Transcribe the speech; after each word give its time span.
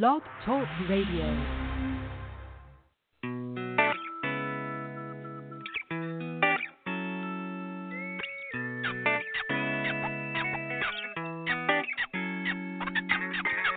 Blog 0.00 0.22
Talk 0.46 0.66
Radio. 0.88 1.26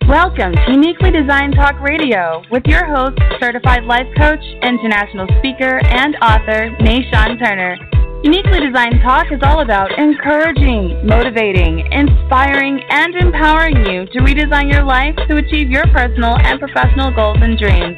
Welcome 0.08 0.54
to 0.54 0.72
Uniquely 0.72 1.12
Designed 1.12 1.56
Talk 1.56 1.82
Radio 1.82 2.44
with 2.50 2.64
your 2.66 2.86
host, 2.86 3.20
certified 3.42 3.84
life 3.84 4.08
coach, 4.18 4.40
international 4.64 5.28
speaker, 5.40 5.82
and 5.84 6.16
author, 6.22 6.70
Nashawn 6.80 7.38
Turner. 7.44 7.95
Uniquely 8.26 8.60
Designed 8.60 9.04
Talk 9.04 9.28
is 9.32 9.40
all 9.44 9.62
about 9.62 9.92
encouraging, 10.00 11.06
motivating, 11.06 11.86
inspiring, 11.92 12.82
and 12.90 13.14
empowering 13.14 13.86
you 13.86 14.08
to 14.08 14.20
redesign 14.26 14.74
your 14.74 14.84
life 14.84 15.14
to 15.30 15.38
achieve 15.38 15.70
your 15.70 15.86
personal 15.94 16.36
and 16.36 16.60
professional 16.60 17.14
goals 17.14 17.38
and 17.40 17.56
dreams. 17.56 17.96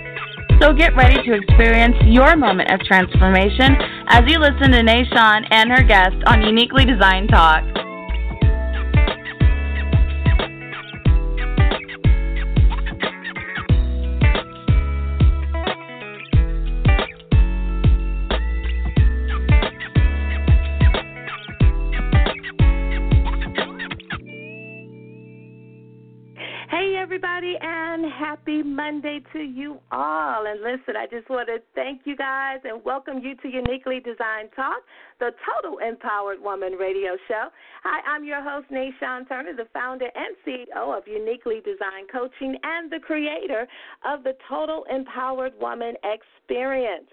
So 0.61 0.73
get 0.73 0.97
ready 0.97 1.15
to 1.23 1.33
experience 1.33 1.95
your 2.03 2.35
moment 2.35 2.69
of 2.73 2.81
transformation 2.81 3.77
as 4.07 4.23
you 4.27 4.37
listen 4.37 4.71
to 4.71 4.83
Nashawn 4.83 5.47
and 5.49 5.71
her 5.71 5.81
guests 5.81 6.19
on 6.25 6.41
Uniquely 6.41 6.83
Designed 6.83 7.29
Talk. 7.29 7.63
Happy 28.03 28.61
Monday 28.61 29.21
to 29.31 29.39
you 29.39 29.79
all. 29.89 30.45
And 30.47 30.59
listen, 30.59 30.97
I 30.97 31.07
just 31.09 31.29
want 31.29 31.47
to 31.47 31.59
thank 31.75 32.01
you 32.03 32.17
guys 32.17 32.57
and 32.65 32.83
welcome 32.83 33.19
you 33.19 33.35
to 33.37 33.47
Uniquely 33.47 34.01
Designed 34.01 34.49
Talk, 34.53 34.81
the 35.19 35.31
Total 35.47 35.77
Empowered 35.77 36.41
Woman 36.41 36.73
radio 36.73 37.15
show. 37.29 37.47
Hi, 37.83 38.01
I'm 38.05 38.25
your 38.25 38.43
host, 38.43 38.67
Nashawn 38.69 39.29
Turner, 39.29 39.55
the 39.55 39.69
founder 39.71 40.09
and 40.13 40.35
CEO 40.45 40.97
of 40.97 41.07
Uniquely 41.07 41.61
Designed 41.63 42.11
Coaching 42.11 42.57
and 42.61 42.91
the 42.91 42.99
creator 42.99 43.65
of 44.05 44.23
the 44.25 44.33
Total 44.49 44.83
Empowered 44.93 45.53
Woman 45.61 45.95
Experience. 46.03 47.07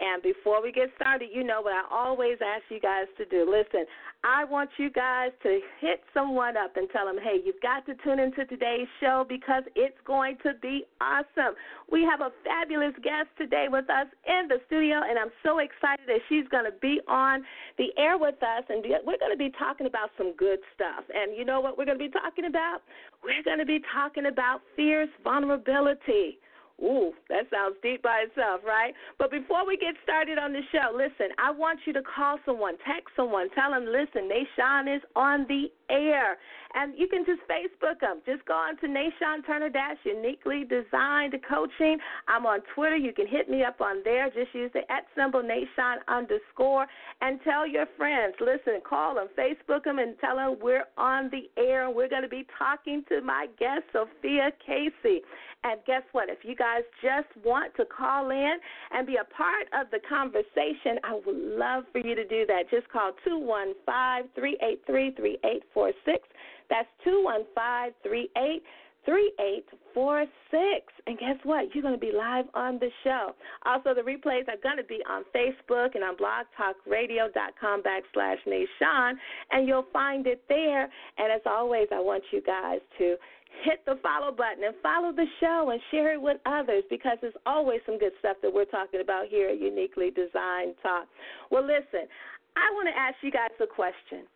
And 0.00 0.22
before 0.22 0.60
we 0.60 0.72
get 0.72 0.90
started, 0.96 1.28
you 1.32 1.44
know 1.44 1.62
what 1.62 1.72
I 1.72 1.82
always 1.90 2.36
ask 2.42 2.64
you 2.68 2.80
guys 2.80 3.06
to 3.16 3.24
do. 3.26 3.46
Listen, 3.48 3.86
I 4.24 4.44
want 4.44 4.70
you 4.76 4.90
guys 4.90 5.30
to 5.44 5.60
hit 5.80 6.02
someone 6.12 6.56
up 6.56 6.76
and 6.76 6.88
tell 6.90 7.06
them, 7.06 7.16
hey, 7.22 7.38
you've 7.44 7.60
got 7.62 7.86
to 7.86 7.94
tune 8.02 8.18
into 8.18 8.44
today's 8.46 8.88
show 9.00 9.24
because 9.28 9.62
it's 9.76 9.96
going 10.04 10.36
to 10.42 10.52
be 10.60 10.84
awesome. 11.00 11.54
We 11.90 12.02
have 12.02 12.20
a 12.20 12.30
fabulous 12.42 12.94
guest 13.02 13.28
today 13.38 13.66
with 13.70 13.88
us 13.88 14.06
in 14.26 14.48
the 14.48 14.58
studio, 14.66 15.00
and 15.06 15.16
I'm 15.18 15.30
so 15.44 15.58
excited 15.58 16.06
that 16.08 16.20
she's 16.28 16.48
going 16.48 16.64
to 16.64 16.76
be 16.82 17.00
on 17.06 17.44
the 17.78 17.88
air 17.96 18.18
with 18.18 18.42
us, 18.42 18.64
and 18.68 18.82
we're 18.82 19.18
going 19.18 19.32
to 19.32 19.38
be 19.38 19.52
talking 19.56 19.86
about 19.86 20.10
some 20.18 20.34
good 20.36 20.58
stuff. 20.74 21.04
And 21.14 21.36
you 21.36 21.44
know 21.44 21.60
what 21.60 21.78
we're 21.78 21.86
going 21.86 21.98
to 21.98 22.04
be 22.04 22.10
talking 22.10 22.46
about? 22.46 22.82
We're 23.22 23.44
going 23.44 23.58
to 23.58 23.66
be 23.66 23.80
talking 23.94 24.26
about 24.26 24.60
fierce 24.74 25.10
vulnerability. 25.22 26.38
Ooh, 26.82 27.12
that 27.28 27.46
sounds 27.50 27.76
deep 27.82 28.02
by 28.02 28.24
itself, 28.26 28.60
right? 28.66 28.92
But 29.18 29.30
before 29.30 29.64
we 29.66 29.76
get 29.76 29.94
started 30.02 30.38
on 30.38 30.52
the 30.52 30.60
show, 30.72 30.90
listen, 30.92 31.30
I 31.38 31.50
want 31.50 31.78
you 31.86 31.92
to 31.92 32.02
call 32.02 32.38
someone, 32.44 32.74
text 32.84 33.14
someone, 33.14 33.48
tell 33.54 33.70
them, 33.70 33.86
listen, 33.86 34.28
Nashawn 34.28 34.94
is 34.94 35.02
on 35.14 35.46
the 35.48 35.70
air. 35.88 36.36
And 36.74 36.92
you 36.98 37.06
can 37.06 37.24
just 37.24 37.40
Facebook 37.46 38.00
them. 38.00 38.20
Just 38.26 38.44
go 38.46 38.54
on 38.54 38.76
to 38.78 38.86
Nashawn 38.88 39.46
Turner 39.46 39.68
Dash 39.68 39.96
Uniquely 40.02 40.64
Designed 40.64 41.34
Coaching. 41.48 41.98
I'm 42.26 42.46
on 42.46 42.60
Twitter. 42.74 42.96
You 42.96 43.12
can 43.12 43.28
hit 43.28 43.48
me 43.48 43.62
up 43.62 43.80
on 43.80 44.02
there. 44.02 44.28
Just 44.30 44.52
use 44.52 44.72
the 44.74 44.80
at 44.90 45.04
symbol 45.16 45.42
Nashawn 45.42 45.98
underscore 46.08 46.86
and 47.20 47.38
tell 47.44 47.64
your 47.64 47.86
friends. 47.96 48.34
Listen, 48.40 48.80
call 48.82 49.14
them, 49.14 49.28
Facebook 49.38 49.84
them, 49.84 50.00
and 50.00 50.18
tell 50.18 50.36
them 50.36 50.56
we're 50.60 50.86
on 50.98 51.30
the 51.30 51.48
air. 51.62 51.88
We're 51.90 52.08
going 52.08 52.22
to 52.22 52.28
be 52.28 52.44
talking 52.58 53.04
to 53.08 53.20
my 53.20 53.46
guest, 53.56 53.82
Sophia 53.92 54.50
Casey. 54.66 55.22
And 55.62 55.80
guess 55.86 56.02
what? 56.10 56.28
If 56.28 56.38
you 56.42 56.56
guys 56.56 56.63
just 57.02 57.28
want 57.44 57.74
to 57.76 57.84
call 57.84 58.30
in 58.30 58.56
and 58.92 59.06
be 59.06 59.16
a 59.16 59.24
part 59.34 59.66
of 59.78 59.90
the 59.90 60.00
conversation, 60.08 60.98
I 61.04 61.20
would 61.24 61.58
love 61.58 61.84
for 61.92 61.98
you 61.98 62.14
to 62.14 62.26
do 62.26 62.46
that. 62.46 62.70
Just 62.70 62.88
call 62.88 63.12
215 63.24 64.30
383 64.34 65.10
3846. 65.14 66.28
That's 66.70 66.88
215 67.04 67.94
383 68.02 68.62
3846. 69.04 70.92
And 71.06 71.18
guess 71.18 71.36
what? 71.44 71.74
You're 71.74 71.82
going 71.82 71.94
to 71.94 72.00
be 72.00 72.12
live 72.12 72.46
on 72.54 72.78
the 72.78 72.90
show. 73.02 73.32
Also, 73.66 73.94
the 73.94 74.00
replays 74.00 74.48
are 74.48 74.60
going 74.62 74.78
to 74.78 74.84
be 74.84 75.00
on 75.08 75.24
Facebook 75.34 75.94
and 75.94 76.02
on 76.02 76.16
blogtalkradio.com 76.16 77.82
backslash 77.82 78.38
Nashawn, 78.46 79.12
and 79.50 79.68
you'll 79.68 79.86
find 79.92 80.26
it 80.26 80.42
there. 80.48 80.84
And 81.18 81.32
as 81.32 81.42
always, 81.46 81.88
I 81.92 82.00
want 82.00 82.24
you 82.32 82.40
guys 82.40 82.80
to 82.98 83.16
hit 83.62 83.84
the 83.86 83.98
follow 84.02 84.32
button 84.32 84.64
and 84.64 84.74
follow 84.82 85.12
the 85.12 85.26
show 85.40 85.70
and 85.72 85.80
share 85.90 86.14
it 86.14 86.20
with 86.20 86.38
others 86.46 86.84
because 86.90 87.18
there's 87.20 87.34
always 87.46 87.80
some 87.86 87.98
good 87.98 88.12
stuff 88.18 88.36
that 88.42 88.52
we're 88.52 88.64
talking 88.64 89.00
about 89.00 89.26
here 89.28 89.48
at 89.48 89.60
Uniquely 89.60 90.10
Designed 90.10 90.74
Talk. 90.82 91.06
Well, 91.50 91.62
listen, 91.62 92.08
I 92.56 92.72
want 92.74 92.88
to 92.88 92.98
ask 92.98 93.16
you 93.22 93.30
guys 93.30 93.50
a 93.60 93.66
question. 93.66 94.26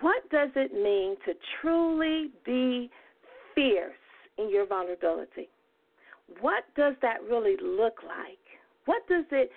What 0.00 0.28
does 0.30 0.50
it 0.56 0.72
mean 0.72 1.16
to 1.26 1.34
truly 1.60 2.30
be 2.44 2.90
fierce 3.54 3.94
in 4.38 4.50
your 4.50 4.66
vulnerability? 4.66 5.48
What 6.40 6.64
does 6.76 6.94
that 7.02 7.18
really 7.28 7.56
look 7.62 8.00
like? 8.06 8.38
What 8.84 9.06
does 9.08 9.24
it 9.30 9.50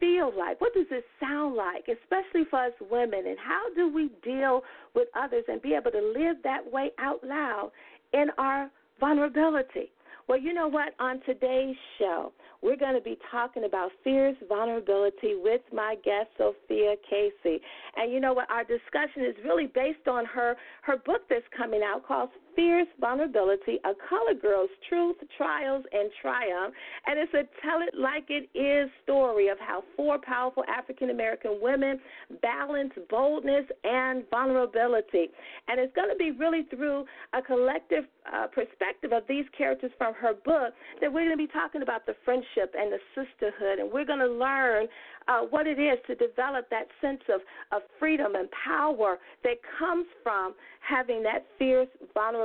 feel 0.00 0.32
like? 0.36 0.60
What 0.60 0.74
does 0.74 0.86
it 0.90 1.04
sound 1.20 1.54
like, 1.56 1.88
especially 1.88 2.44
for 2.50 2.66
us 2.66 2.72
women? 2.90 3.26
And 3.26 3.38
how 3.38 3.62
do 3.74 3.92
we 3.92 4.10
deal 4.22 4.62
with 4.94 5.08
others 5.16 5.44
and 5.48 5.60
be 5.60 5.74
able 5.74 5.90
to 5.90 6.14
live 6.16 6.36
that 6.44 6.60
way 6.70 6.90
out 6.98 7.22
loud 7.24 7.72
in 8.14 8.28
our 8.38 8.70
vulnerability. 9.00 9.90
Well, 10.26 10.40
you 10.40 10.54
know 10.54 10.68
what? 10.68 10.94
On 11.00 11.20
today's 11.26 11.76
show, 11.98 12.32
we're 12.62 12.78
going 12.78 12.94
to 12.94 13.00
be 13.00 13.18
talking 13.30 13.64
about 13.64 13.90
fierce 14.02 14.36
vulnerability 14.48 15.34
with 15.34 15.60
my 15.70 15.96
guest, 16.02 16.28
Sophia 16.38 16.94
Casey. 17.10 17.60
And 17.96 18.10
you 18.10 18.20
know 18.20 18.32
what? 18.32 18.50
Our 18.50 18.64
discussion 18.64 19.24
is 19.26 19.34
really 19.44 19.66
based 19.66 20.08
on 20.08 20.24
her, 20.24 20.56
her 20.82 20.96
book 21.04 21.22
that's 21.28 21.44
coming 21.54 21.82
out 21.84 22.06
called 22.06 22.30
Fierce 22.56 22.86
Vulnerability 23.00 23.78
A 23.84 23.92
Color 24.08 24.34
Girl's 24.40 24.70
Truth, 24.88 25.16
Trials, 25.36 25.84
and 25.92 26.10
Triumph. 26.20 26.74
And 27.06 27.18
it's 27.18 27.32
a 27.34 27.44
tell 27.62 27.80
it 27.82 27.94
like 27.98 28.26
it 28.28 28.48
is 28.56 28.90
story 29.02 29.48
of 29.48 29.58
how 29.58 29.82
four 29.96 30.18
powerful 30.18 30.64
African 30.68 31.10
American 31.10 31.58
women 31.60 32.00
balance 32.42 32.92
boldness 33.10 33.64
and 33.84 34.24
vulnerability. 34.30 35.28
And 35.68 35.80
it's 35.80 35.94
going 35.94 36.10
to 36.10 36.16
be 36.16 36.30
really 36.30 36.62
through 36.70 37.04
a 37.32 37.42
collective 37.42 38.04
uh, 38.32 38.46
perspective 38.46 39.12
of 39.12 39.24
these 39.28 39.44
characters 39.56 39.90
from 39.98 40.14
her 40.14 40.34
book 40.34 40.74
that 41.00 41.12
we're 41.12 41.26
going 41.26 41.30
to 41.30 41.36
be 41.36 41.52
talking 41.52 41.82
about 41.82 42.06
the 42.06 42.14
friendship 42.24 42.74
and 42.78 42.92
the 42.92 42.98
sisterhood. 43.14 43.78
And 43.78 43.92
we're 43.92 44.06
going 44.06 44.20
to 44.20 44.30
learn 44.30 44.86
uh, 45.28 45.40
what 45.40 45.66
it 45.66 45.78
is 45.78 45.98
to 46.06 46.14
develop 46.14 46.68
that 46.70 46.86
sense 47.00 47.20
of, 47.32 47.40
of 47.72 47.82
freedom 47.98 48.34
and 48.34 48.48
power 48.64 49.18
that 49.42 49.56
comes 49.78 50.06
from 50.22 50.54
having 50.80 51.22
that 51.22 51.46
fierce 51.58 51.88
vulnerability. 52.12 52.43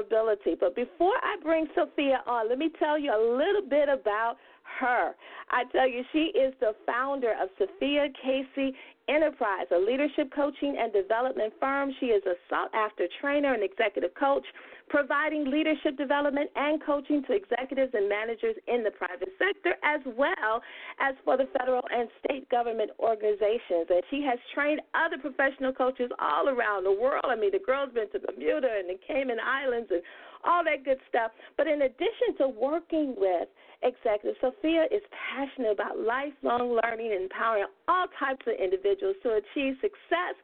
But 0.60 0.76
before 0.76 1.14
I 1.22 1.38
bring 1.44 1.68
Sophia 1.76 2.22
on, 2.26 2.50
let 2.50 2.58
me 2.58 2.70
tell 2.80 2.98
you 2.98 3.12
a 3.12 3.22
little 3.38 3.68
bit 3.68 3.90
about 3.90 4.38
her. 4.80 5.16
I 5.50 5.64
tell 5.72 5.88
you, 5.88 6.04
she 6.12 6.32
is 6.38 6.54
the 6.60 6.74
founder 6.86 7.34
of 7.42 7.50
Sophia 7.58 8.08
Casey 8.22 8.76
Enterprise, 9.08 9.66
a 9.76 9.80
leadership 9.80 10.32
coaching 10.36 10.78
and 10.80 10.94
development 10.94 11.54
firm. 11.60 11.92
She 12.00 12.08
is 12.08 12.24
a 12.26 12.36
sought 12.48 12.74
after 12.76 13.08
trainer 13.20 13.54
and 13.54 13.64
executive 13.64 14.14
coach 14.14 14.46
providing 14.90 15.50
leadership 15.50 15.98
development 15.98 16.50
and 16.56 16.84
coaching 16.84 17.24
to 17.26 17.34
executives 17.34 17.94
and 17.94 18.10
managers 18.10 18.56
in 18.68 18.84
the 18.84 18.92
private 18.92 19.30
sector, 19.38 19.78
as 19.84 20.02
well 20.18 20.62
as 21.00 21.16
for 21.24 21.38
the 21.38 21.48
federal 21.58 21.84
and 21.94 22.10
state 22.26 22.50
government 22.50 22.90
organizations. 23.00 23.86
And 23.90 24.02
she 24.10 24.26
has 24.28 24.40
trained 24.54 24.82
other 24.94 25.18
professional 25.22 25.72
coaches 25.72 26.10
all 26.20 26.50
around 26.50 26.84
the 26.84 26.92
world. 26.92 27.26
I 27.26 27.36
mean, 27.36 27.52
the 27.52 27.62
girl's 27.64 27.94
been 27.94 28.10
to 28.12 28.20
Bermuda 28.20 28.68
and 28.68 28.90
the 28.90 29.00
Cayman 29.08 29.38
Islands 29.40 29.90
and 29.92 30.02
all 30.44 30.64
that 30.64 30.86
good 30.86 31.00
stuff. 31.08 31.32
But 31.58 31.68
in 31.68 31.84
addition 31.84 32.38
to 32.40 32.48
working 32.48 33.16
with 33.18 33.48
executives, 33.84 34.38
Sophia 34.42 34.86
is 34.92 35.02
passionate 35.12 35.72
about 35.72 36.00
lifelong 36.00 36.80
learning 36.84 37.12
and 37.14 37.24
empowering 37.24 37.66
all 37.88 38.08
types 38.20 38.46
of 38.48 38.54
individuals 38.60 39.16
to 39.24 39.40
achieve 39.40 39.76
success 39.82 40.36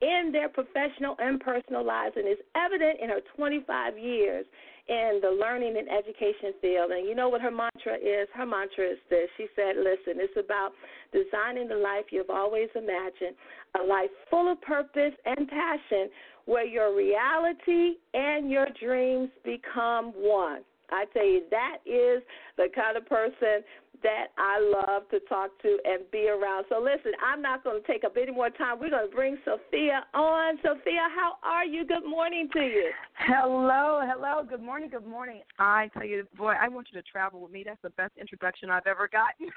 in 0.00 0.30
their 0.32 0.48
professional 0.48 1.14
and 1.18 1.40
personal 1.40 1.84
lives 1.84 2.14
and 2.16 2.26
is 2.26 2.38
evident 2.56 3.00
in 3.00 3.10
her 3.10 3.20
25 3.36 3.98
years 3.98 4.46
in 4.90 5.20
the 5.22 5.30
learning 5.30 5.76
and 5.78 5.88
education 5.88 6.52
field. 6.60 6.90
And 6.90 7.08
you 7.08 7.14
know 7.14 7.28
what 7.28 7.40
her 7.40 7.50
mantra 7.50 7.94
is? 7.94 8.28
Her 8.34 8.44
mantra 8.44 8.90
is 8.90 8.98
this. 9.08 9.28
She 9.36 9.46
said, 9.54 9.76
Listen, 9.76 10.18
it's 10.18 10.36
about 10.36 10.72
designing 11.12 11.68
the 11.68 11.76
life 11.76 12.06
you've 12.10 12.28
always 12.28 12.68
imagined, 12.74 13.36
a 13.80 13.86
life 13.86 14.10
full 14.28 14.50
of 14.50 14.60
purpose 14.62 15.14
and 15.24 15.48
passion 15.48 16.10
where 16.46 16.66
your 16.66 16.96
reality 16.96 17.98
and 18.14 18.50
your 18.50 18.66
dreams 18.82 19.30
become 19.44 20.12
one. 20.16 20.62
I 20.90 21.04
tell 21.12 21.26
you, 21.26 21.42
that 21.50 21.78
is 21.86 22.22
the 22.56 22.68
kind 22.74 22.96
of 22.96 23.06
person 23.06 23.62
that 24.02 24.28
I 24.38 24.60
love 24.60 25.08
to 25.10 25.20
talk 25.28 25.50
to 25.62 25.78
and 25.84 26.10
be 26.10 26.28
around. 26.28 26.64
So 26.68 26.80
listen, 26.80 27.12
I'm 27.22 27.42
not 27.42 27.64
going 27.64 27.80
to 27.82 27.86
take 27.86 28.04
up 28.04 28.16
any 28.20 28.32
more 28.32 28.50
time. 28.50 28.78
We're 28.80 28.90
going 28.90 29.08
to 29.08 29.14
bring 29.14 29.36
Sophia 29.44 30.04
on. 30.14 30.56
Sophia, 30.62 31.08
how 31.14 31.34
are 31.42 31.64
you? 31.64 31.84
Good 31.84 32.08
morning 32.08 32.48
to 32.54 32.60
you. 32.60 32.90
Hello, 33.14 34.00
hello. 34.02 34.42
Good 34.48 34.62
morning, 34.62 34.90
good 34.90 35.06
morning. 35.06 35.42
I 35.58 35.90
tell 35.92 36.06
you, 36.06 36.26
boy, 36.36 36.54
I 36.60 36.68
want 36.68 36.88
you 36.92 37.00
to 37.00 37.06
travel 37.06 37.40
with 37.40 37.52
me. 37.52 37.62
That's 37.64 37.82
the 37.82 37.90
best 37.90 38.12
introduction 38.18 38.70
I've 38.70 38.86
ever 38.86 39.08
gotten. 39.08 39.50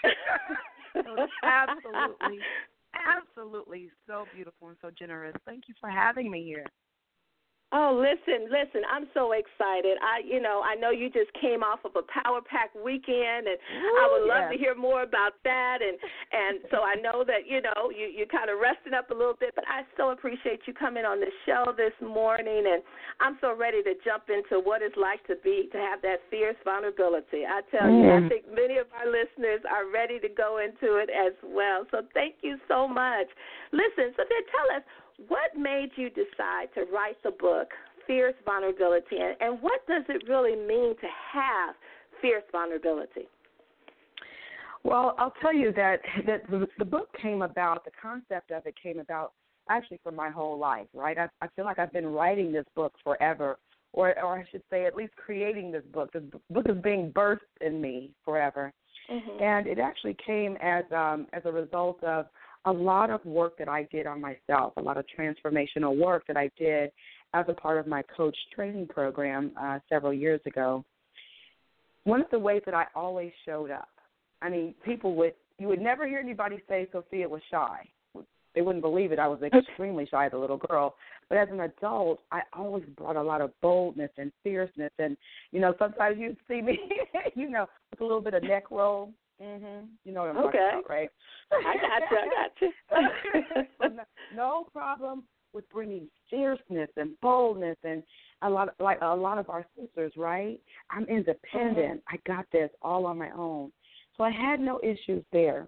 absolutely, 1.44 2.40
absolutely 2.94 3.90
so 4.08 4.26
beautiful 4.36 4.70
and 4.70 4.78
so 4.82 4.90
generous. 4.98 5.36
Thank 5.46 5.66
you 5.68 5.74
for 5.80 5.90
having 5.90 6.30
me 6.30 6.44
here. 6.44 6.66
Oh, 7.74 7.98
listen, 7.98 8.54
listen! 8.54 8.86
I'm 8.86 9.10
so 9.18 9.34
excited. 9.34 9.98
I, 9.98 10.22
you 10.22 10.38
know, 10.40 10.62
I 10.62 10.76
know 10.78 10.92
you 10.94 11.10
just 11.10 11.34
came 11.42 11.66
off 11.66 11.82
of 11.84 11.98
a 11.98 12.06
Power 12.06 12.38
Pack 12.46 12.70
weekend, 12.78 13.50
and 13.50 13.58
Ooh, 13.58 13.98
I 13.98 14.06
would 14.14 14.26
love 14.30 14.46
yes. 14.46 14.52
to 14.54 14.58
hear 14.62 14.76
more 14.78 15.02
about 15.02 15.34
that. 15.44 15.80
And 15.82 15.98
and 15.98 16.62
so 16.70 16.86
I 16.86 16.94
know 17.02 17.26
that 17.26 17.50
you 17.50 17.66
know 17.66 17.90
you 17.90 18.06
you 18.06 18.30
kind 18.30 18.54
of 18.54 18.62
resting 18.62 18.94
up 18.94 19.10
a 19.10 19.18
little 19.18 19.34
bit, 19.34 19.58
but 19.58 19.66
I 19.66 19.82
so 19.98 20.12
appreciate 20.14 20.62
you 20.70 20.74
coming 20.78 21.02
on 21.04 21.18
the 21.20 21.34
show 21.50 21.74
this 21.74 21.98
morning, 21.98 22.62
and 22.70 22.86
I'm 23.20 23.42
so 23.42 23.58
ready 23.58 23.82
to 23.82 23.98
jump 24.06 24.30
into 24.30 24.62
what 24.62 24.86
it's 24.86 24.94
like 24.96 25.26
to 25.26 25.36
be 25.42 25.66
to 25.74 25.78
have 25.82 25.98
that 26.06 26.22
fierce 26.30 26.60
vulnerability. 26.62 27.42
I 27.42 27.66
tell 27.74 27.90
you, 27.90 28.06
I 28.06 28.22
Mm. 28.22 28.30
think 28.30 28.46
many 28.54 28.78
of 28.78 28.86
our 28.94 29.10
listeners 29.10 29.66
are 29.66 29.90
ready 29.90 30.20
to 30.20 30.30
go 30.30 30.60
into 30.62 31.02
it 31.02 31.10
as 31.10 31.34
well. 31.42 31.88
So 31.90 32.06
thank 32.14 32.36
you 32.46 32.60
so 32.68 32.88
much. 32.88 33.28
Listen, 33.74 34.14
so 34.14 34.22
then 34.30 34.44
tell 34.54 34.70
us 34.78 34.84
what 35.28 35.56
made 35.58 35.90
you 35.96 36.10
decide 36.10 36.68
to 36.76 36.86
write 36.94 37.22
the 37.24 37.32
book 37.32 37.70
Fierce 38.08 38.36
Vulnerability, 38.46 39.18
and, 39.18 39.36
and 39.40 39.62
what 39.62 39.86
does 39.88 40.04
it 40.10 40.28
really 40.28 40.56
mean 40.56 40.96
to 40.98 41.08
have 41.34 41.76
fierce 42.22 42.44
vulnerability? 42.52 43.28
Well, 44.84 45.16
I'll 45.18 45.34
tell 45.42 45.54
you 45.54 45.72
that 45.74 46.02
that 46.28 46.50
the, 46.50 46.68
the 46.78 46.86
book 46.86 47.10
came 47.22 47.42
about. 47.42 47.86
The 47.86 47.92
concept 48.02 48.52
of 48.52 48.66
it 48.66 48.76
came 48.82 49.00
about 49.00 49.34
actually 49.70 50.00
for 50.04 50.12
my 50.12 50.30
whole 50.30 50.58
life, 50.60 50.88
right? 50.94 51.18
I, 51.18 51.30
I 51.42 51.48
feel 51.56 51.64
like 51.64 51.80
I've 51.80 51.94
been 51.94 52.08
writing 52.08 52.52
this 52.52 52.66
book 52.76 52.94
forever, 53.04 53.58
or 53.94 54.18
or 54.22 54.40
I 54.40 54.46
should 54.52 54.64
say, 54.70 54.86
at 54.86 54.96
least 54.96 55.14
creating 55.16 55.72
this 55.72 55.84
book. 55.94 56.12
This 56.12 56.24
book 56.50 56.66
is 56.68 56.82
being 56.84 57.12
birthed 57.12 57.40
in 57.62 57.80
me 57.80 58.12
forever, 58.26 58.74
Mm-hmm. 59.12 59.44
and 59.44 59.68
it 59.68 59.80
actually 59.80 60.16
came 60.26 60.56
as 60.62 60.86
um, 60.96 61.28
as 61.34 61.42
a 61.46 61.52
result 61.52 62.02
of 62.04 62.28
a 62.66 62.72
lot 62.72 63.10
of 63.10 63.24
work 63.26 63.58
that 63.58 63.68
I 63.68 63.84
did 63.92 64.08
on 64.08 64.22
myself, 64.22 64.74
a 64.78 64.82
lot 64.82 64.98
of 64.98 65.06
transformational 65.18 65.98
work 65.98 66.26
that 66.28 66.38
I 66.38 66.50
did 66.58 66.92
as 67.34 67.46
a 67.48 67.54
part 67.54 67.78
of 67.78 67.88
my 67.88 68.04
coach 68.16 68.38
training 68.56 68.88
program 68.88 69.52
uh, 69.60 69.80
several 69.90 70.14
years 70.14 70.42
ago. 70.46 70.84
One 72.06 72.22
of 72.22 72.30
the 72.32 72.40
ways 72.40 72.62
that 72.66 72.74
I 72.74 72.86
always 72.96 73.32
showed 73.46 73.72
up, 73.72 73.90
I 74.42 74.50
mean, 74.50 74.76
people 74.86 75.16
would 75.16 75.34
you 75.60 75.68
would 75.68 75.82
never 75.82 76.08
hear 76.08 76.20
anybody 76.20 76.58
say 76.68 76.88
Sophia 76.92 77.30
was 77.30 77.42
shy. 77.50 77.88
They 78.56 78.62
wouldn't 78.62 78.84
believe 78.84 79.12
it. 79.12 79.20
I 79.20 79.28
was 79.28 79.42
extremely 79.42 80.06
shy 80.10 80.26
as 80.26 80.34
a 80.34 80.38
little 80.38 80.58
girl, 80.58 80.96
but 81.30 81.38
as 81.38 81.48
an 81.52 81.62
adult, 81.62 82.20
I 82.32 82.42
always 82.54 82.84
brought 82.98 83.16
a 83.16 83.22
lot 83.22 83.42
of 83.42 83.52
boldness 83.62 84.12
and 84.18 84.32
fierceness. 84.44 84.92
And 85.00 85.18
you 85.52 85.60
know, 85.60 85.74
sometimes 85.80 86.18
you'd 86.20 86.38
see 86.48 86.62
me, 86.62 86.80
you 87.36 87.50
know, 87.50 87.68
with 87.92 88.02
a 88.02 88.04
little 88.04 88.22
bit 88.22 88.34
of 88.34 88.44
neck 88.44 88.70
roll. 88.72 89.12
Mhm. 89.44 89.88
You 90.06 90.14
know 90.14 90.22
what 90.22 90.30
I'm 90.30 90.38
Okay. 90.38 90.58
talking 90.58 90.80
about, 90.80 90.90
right? 90.90 91.10
I 91.52 92.00
got 92.00 92.62
you. 92.62 92.72
I 92.92 93.02
got 93.02 93.92
you. 93.92 94.06
No, 94.36 94.66
problem 94.74 95.24
with 95.54 95.70
bringing 95.70 96.10
fierceness 96.28 96.90
and 96.98 97.20
boldness 97.22 97.78
and 97.84 98.02
a 98.42 98.50
lot 98.50 98.70
of, 98.70 98.74
like 98.80 98.98
a 99.02 99.16
lot 99.16 99.38
of 99.38 99.48
our 99.50 99.64
sisters, 99.80 100.12
right? 100.18 100.60
I'm 100.90 101.06
independent. 101.06 102.02
I 102.08 102.18
got 102.26 102.48
this 102.52 102.72
all 102.82 103.06
on 103.06 103.20
my 103.20 103.30
own. 103.32 103.72
So 104.18 104.24
I 104.24 104.32
had 104.32 104.60
no 104.60 104.80
issues 104.82 105.24
there. 105.32 105.68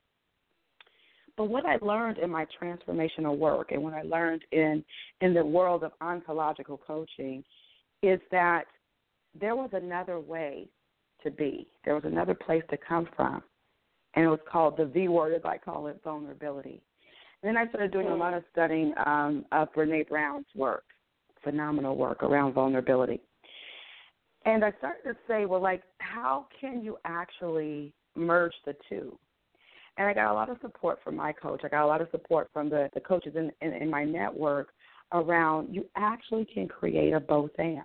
But 1.38 1.46
what 1.46 1.66
I 1.66 1.78
learned 1.82 2.18
in 2.18 2.32
my 2.32 2.48
transformational 2.60 3.38
work 3.38 3.72
and 3.72 3.84
what 3.84 3.94
I 3.94 4.02
learned 4.02 4.44
in 4.52 4.84
in 5.22 5.34
the 5.34 5.46
world 5.46 5.84
of 5.84 5.92
ontological 6.02 6.78
coaching 6.78 7.44
is 8.02 8.20
that 8.32 8.64
there 9.40 9.56
was 9.56 9.70
another 9.74 10.20
way 10.20 10.68
to 11.24 11.30
be. 11.30 11.68
There 11.84 11.94
was 11.94 12.06
another 12.06 12.34
place 12.34 12.64
to 12.70 12.78
come 12.78 13.08
from. 13.16 13.44
And 14.16 14.26
it 14.26 14.30
was 14.30 14.40
called 14.50 14.78
the 14.78 14.86
V 14.86 15.08
word, 15.08 15.34
as 15.34 15.42
I 15.44 15.58
call 15.58 15.88
it, 15.88 16.00
vulnerability. 16.04 16.82
And 17.44 17.50
then 17.50 17.58
I 17.58 17.68
started 17.70 17.92
doing 17.92 18.08
a 18.08 18.16
lot 18.16 18.34
of 18.34 18.44
studying 18.52 18.94
um, 19.06 19.46
of 19.52 19.72
Brene 19.74 20.08
Brown's 20.08 20.46
work, 20.56 20.86
phenomenal 21.44 21.96
work 21.96 22.24
around 22.24 22.54
vulnerability. 22.54 23.22
And 24.46 24.64
I 24.64 24.72
started 24.78 25.04
to 25.06 25.16
say, 25.28 25.46
well, 25.46 25.62
like, 25.62 25.84
how 25.98 26.48
can 26.60 26.84
you 26.84 26.98
actually 27.04 27.94
merge 28.16 28.54
the 28.66 28.76
two? 28.88 29.18
And 29.98 30.08
I 30.08 30.14
got 30.14 30.32
a 30.32 30.34
lot 30.34 30.50
of 30.50 30.58
support 30.62 31.00
from 31.04 31.16
my 31.16 31.34
coach. 31.34 31.62
I 31.64 31.68
got 31.68 31.84
a 31.84 31.88
lot 31.88 32.02
of 32.02 32.08
support 32.12 32.50
from 32.54 32.70
the, 32.70 32.90
the 32.94 33.00
coaches 33.00 33.36
in, 33.36 33.52
in, 33.62 33.74
in 33.74 33.90
my 33.90 34.04
network 34.04 34.70
around 35.12 35.74
you 35.74 35.86
actually 35.96 36.46
can 36.46 36.68
create 36.68 37.14
a 37.14 37.20
both 37.20 37.52
and. 37.58 37.82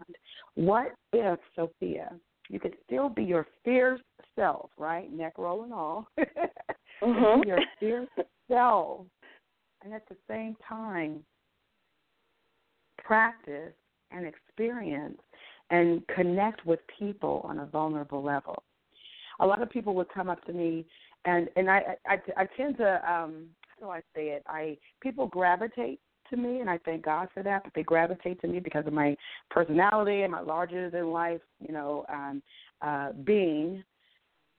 What 0.54 0.94
if, 1.12 1.38
Sophia, 1.54 2.12
you 2.50 2.58
could 2.58 2.74
still 2.84 3.08
be 3.08 3.22
your 3.22 3.46
fierce 3.64 4.00
self, 4.34 4.70
right? 4.76 5.10
Neck 5.12 5.38
roll 5.38 5.62
and 5.62 5.72
all. 5.72 6.08
Mhm. 7.02 7.46
Your 7.46 7.58
fierce 7.78 8.10
self. 8.46 9.06
And 9.82 9.94
at 9.94 10.06
the 10.06 10.16
same 10.28 10.54
time, 10.68 11.24
practice 12.98 13.72
and 14.10 14.26
experience 14.26 15.18
and 15.70 16.06
connect 16.08 16.66
with 16.66 16.80
people 16.98 17.40
on 17.44 17.60
a 17.60 17.64
vulnerable 17.64 18.22
level. 18.22 18.62
A 19.38 19.46
lot 19.46 19.62
of 19.62 19.70
people 19.70 19.94
would 19.94 20.10
come 20.10 20.28
up 20.28 20.44
to 20.44 20.52
me, 20.52 20.84
and 21.24 21.48
and 21.56 21.70
I 21.70 21.96
I, 22.06 22.20
I 22.36 22.46
tend 22.56 22.76
to 22.76 22.96
um 23.10 23.46
how 23.68 23.86
do 23.86 23.90
I 23.90 24.00
say 24.14 24.28
it? 24.28 24.42
I 24.46 24.76
people 25.00 25.26
gravitate 25.26 26.00
to 26.30 26.36
me, 26.36 26.60
and 26.60 26.70
I 26.70 26.78
thank 26.78 27.04
God 27.04 27.28
for 27.34 27.42
that. 27.42 27.64
But 27.64 27.72
they 27.74 27.82
gravitate 27.82 28.40
to 28.40 28.48
me 28.48 28.60
because 28.60 28.86
of 28.86 28.92
my 28.92 29.16
personality 29.50 30.22
and 30.22 30.32
my 30.32 30.40
larger 30.40 30.90
than 30.90 31.10
life, 31.10 31.40
you 31.60 31.72
know, 31.72 32.04
um, 32.08 32.42
uh, 32.82 33.12
being. 33.24 33.82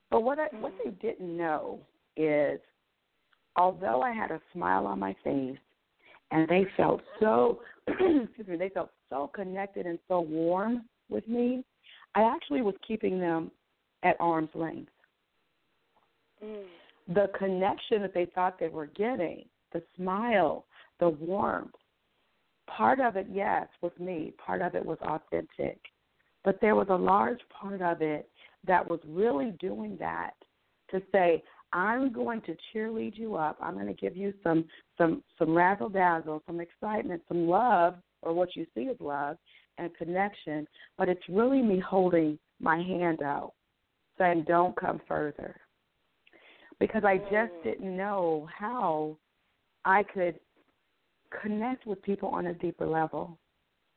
But 0.10 0.24
what 0.24 0.40
I, 0.40 0.48
what 0.58 0.74
they 0.84 0.92
didn't 0.92 1.36
know 1.36 1.80
is, 2.18 2.60
although 3.56 4.02
I 4.02 4.12
had 4.12 4.32
a 4.32 4.42
smile 4.54 4.86
on 4.86 5.00
my 5.00 5.16
face, 5.24 5.58
and 6.32 6.48
they 6.48 6.66
felt 6.78 7.02
so 7.20 7.60
excuse 7.88 8.48
me, 8.48 8.58
they 8.58 8.70
felt 8.70 8.92
so 9.10 9.30
connected 9.34 9.86
and 9.86 10.00
so 10.08 10.22
warm 10.22 10.86
with 11.10 11.28
me, 11.28 11.64
I 12.16 12.24
actually 12.24 12.62
was 12.62 12.76
keeping 12.88 13.20
them 13.20 13.52
at 14.04 14.16
arm's 14.20 14.50
length. 14.54 14.92
Mm. 16.44 16.64
The 17.14 17.28
connection 17.38 18.02
that 18.02 18.14
they 18.14 18.28
thought 18.34 18.60
they 18.60 18.70
were 18.70 18.88
getting, 18.88 19.46
the 19.74 19.82
smile, 19.96 20.66
the 21.02 21.10
warmth, 21.10 21.76
part 22.70 23.02
of 23.02 23.18
it, 23.18 23.28
yes, 23.30 23.68
was 23.82 23.92
me. 24.00 24.34
Part 24.44 24.62
of 24.62 24.76
it 24.76 24.86
was 24.86 25.00
authentic. 25.02 25.80
But 26.46 26.60
there 26.62 26.76
was 26.76 26.88
a 26.90 26.96
large 26.96 27.42
part 27.50 27.82
of 27.82 28.02
it 28.02 28.30
that 28.66 28.90
was 28.90 29.00
really 29.06 29.54
doing 29.60 29.98
that 30.00 30.32
to 30.92 31.02
say, 31.12 31.44
I'm 31.74 32.14
going 32.14 32.42
to 32.42 32.56
cheerlead 32.74 33.18
you 33.18 33.36
up. 33.36 33.58
I'm 33.62 33.74
going 33.74 33.88
to 33.88 33.94
give 33.94 34.16
you 34.16 34.34
some 34.44 34.66
some 34.98 35.24
some 35.40 35.56
razzle 35.56 35.90
dazzle, 35.90 36.44
some 36.46 36.60
excitement, 36.60 37.22
some 37.28 37.48
love, 37.48 37.96
or 38.22 38.34
what 38.34 38.56
you 38.56 38.66
see 38.76 38.90
as 38.90 38.98
love 39.00 39.38
and 39.78 39.96
connection. 39.96 40.68
But 40.98 41.08
it's 41.10 41.22
really 41.30 41.62
me 41.62 41.80
holding 41.80 42.38
my 42.60 42.78
hand 42.78 43.22
out, 43.22 43.54
saying, 44.18 44.46
"Don't 44.48 44.76
come 44.76 45.00
further," 45.08 45.56
because 46.78 47.06
I 47.06 47.18
just 47.18 47.54
mm. 47.54 47.64
didn't 47.64 47.96
know 47.96 48.50
how 48.54 49.16
I 49.86 50.04
could 50.04 50.40
connect 51.42 51.86
with 51.86 52.02
people 52.02 52.30
on 52.30 52.48
a 52.48 52.54
deeper 52.54 52.88
level. 52.88 53.38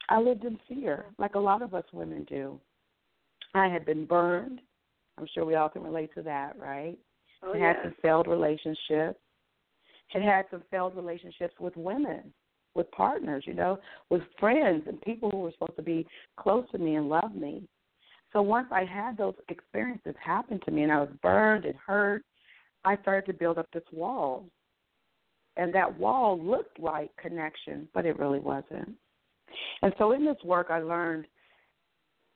I 0.09 0.21
lived 0.21 0.45
in 0.45 0.59
fear, 0.69 1.07
like 1.19 1.35
a 1.35 1.39
lot 1.39 1.63
of 1.63 1.75
us 1.75 1.85
women 1.93 2.25
do. 2.25 2.61
I 3.55 3.69
had 3.69 3.87
been 3.87 4.05
burned. 4.05 4.61
I'm 5.19 5.27
sure 5.33 5.45
we 5.45 5.55
all 5.55 5.69
can 5.69 5.83
relate 5.83 6.13
to 6.15 6.23
that, 6.23 6.59
right? 6.59 6.99
Oh, 7.43 7.53
had 7.53 7.59
yes. 7.59 7.77
some 7.83 7.95
failed 8.03 8.27
relationships. 8.27 9.19
Had 10.09 10.23
had 10.23 10.45
some 10.51 10.63
failed 10.71 10.97
relationships 10.97 11.55
with 11.59 11.77
women, 11.77 12.33
with 12.75 12.91
partners, 12.91 13.45
you 13.47 13.55
know, 13.55 13.79
with 14.11 14.23
friends 14.39 14.85
and 14.87 15.01
people 15.03 15.31
who 15.31 15.39
were 15.39 15.53
supposed 15.53 15.77
to 15.77 15.83
be 15.83 16.07
close 16.37 16.65
to 16.73 16.79
me 16.79 16.97
and 16.97 17.09
love 17.09 17.35
me. 17.35 17.63
So 18.33 18.43
once 18.43 18.69
I 18.71 18.85
had 18.85 19.17
those 19.17 19.35
experiences 19.49 20.15
happen 20.23 20.61
to 20.65 20.71
me 20.71 20.83
and 20.83 20.93
I 20.93 21.01
was 21.01 21.11
burned 21.23 21.65
and 21.65 21.75
hurt, 21.77 22.25
I 22.85 22.97
started 22.99 23.27
to 23.27 23.39
build 23.39 23.59
up 23.59 23.69
this 23.73 23.85
wall. 23.93 24.45
And 25.57 25.73
that 25.75 25.99
wall 25.99 26.41
looked 26.41 26.79
like 26.81 27.11
connection, 27.17 27.89
but 27.95 28.07
it 28.07 28.19
really 28.19 28.41
wasn't. 28.41 28.95
And 29.83 29.93
so 29.99 30.13
in 30.13 30.25
this 30.25 30.37
work, 30.45 30.69
I 30.71 30.81
learned 30.81 31.27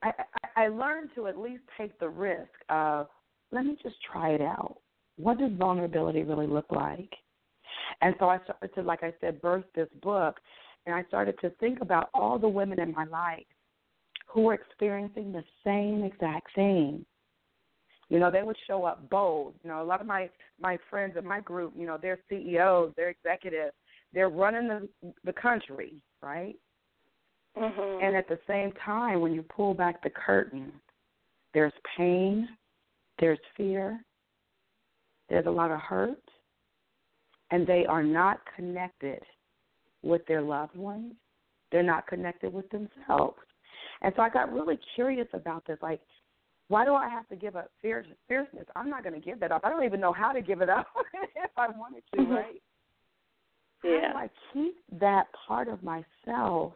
I, 0.02 0.12
I, 0.56 0.68
learned 0.68 1.10
to 1.16 1.26
at 1.26 1.38
least 1.38 1.64
take 1.76 1.98
the 1.98 2.08
risk 2.08 2.52
of 2.68 3.08
let 3.50 3.64
me 3.64 3.76
just 3.82 3.96
try 4.12 4.30
it 4.30 4.40
out. 4.40 4.76
What 5.16 5.38
does 5.38 5.50
vulnerability 5.58 6.22
really 6.22 6.46
look 6.46 6.70
like? 6.70 7.12
And 8.00 8.14
so 8.20 8.28
I 8.28 8.38
started 8.44 8.74
to, 8.76 8.82
like 8.82 9.02
I 9.02 9.12
said, 9.20 9.40
birth 9.40 9.64
this 9.74 9.88
book, 10.02 10.36
and 10.86 10.94
I 10.94 11.02
started 11.08 11.34
to 11.40 11.50
think 11.58 11.80
about 11.80 12.10
all 12.14 12.38
the 12.38 12.48
women 12.48 12.78
in 12.78 12.92
my 12.92 13.04
life 13.04 13.46
who 14.28 14.42
were 14.42 14.54
experiencing 14.54 15.32
the 15.32 15.42
same 15.64 16.04
exact 16.04 16.54
thing. 16.54 17.04
You 18.08 18.18
know, 18.18 18.30
they 18.30 18.42
would 18.42 18.56
show 18.66 18.84
up 18.84 19.08
bold. 19.10 19.54
You 19.62 19.70
know, 19.70 19.82
a 19.82 19.84
lot 19.84 20.00
of 20.00 20.06
my 20.06 20.30
my 20.60 20.78
friends 20.90 21.16
in 21.16 21.26
my 21.26 21.40
group, 21.40 21.74
you 21.76 21.86
know, 21.86 21.98
they're 22.00 22.18
CEOs, 22.28 22.92
they're 22.96 23.10
executives, 23.10 23.74
they're 24.12 24.30
running 24.30 24.68
the 24.68 24.88
the 25.24 25.32
country, 25.32 25.94
right? 26.22 26.56
Mm-hmm. 27.56 28.04
And 28.04 28.16
at 28.16 28.28
the 28.28 28.38
same 28.46 28.72
time, 28.84 29.20
when 29.20 29.32
you 29.32 29.42
pull 29.42 29.74
back 29.74 30.02
the 30.02 30.10
curtain, 30.10 30.72
there's 31.54 31.72
pain, 31.96 32.48
there's 33.18 33.38
fear, 33.56 34.00
there's 35.28 35.46
a 35.46 35.50
lot 35.50 35.70
of 35.70 35.80
hurt, 35.80 36.22
and 37.50 37.66
they 37.66 37.84
are 37.86 38.02
not 38.02 38.40
connected 38.54 39.22
with 40.02 40.24
their 40.26 40.42
loved 40.42 40.76
ones. 40.76 41.14
They're 41.72 41.82
not 41.82 42.06
connected 42.06 42.52
with 42.52 42.68
themselves. 42.70 43.38
And 44.02 44.12
so 44.16 44.22
I 44.22 44.30
got 44.30 44.52
really 44.52 44.78
curious 44.94 45.28
about 45.32 45.66
this. 45.66 45.78
Like, 45.82 46.00
why 46.68 46.84
do 46.84 46.94
I 46.94 47.08
have 47.08 47.26
to 47.28 47.36
give 47.36 47.56
up 47.56 47.70
fierce, 47.80 48.06
fierceness? 48.28 48.66
I'm 48.76 48.90
not 48.90 49.02
going 49.02 49.18
to 49.18 49.24
give 49.24 49.40
that 49.40 49.52
up. 49.52 49.62
I 49.64 49.70
don't 49.70 49.84
even 49.84 50.00
know 50.00 50.12
how 50.12 50.32
to 50.32 50.42
give 50.42 50.60
it 50.60 50.68
up 50.68 50.86
if 51.36 51.50
I 51.56 51.68
wanted 51.68 52.02
to, 52.14 52.20
mm-hmm. 52.20 52.32
right? 52.32 52.62
Yeah. 53.82 54.12
How 54.12 54.12
do 54.12 54.18
I 54.18 54.30
keep 54.52 54.76
that 55.00 55.26
part 55.46 55.68
of 55.68 55.80
myself 55.82 56.74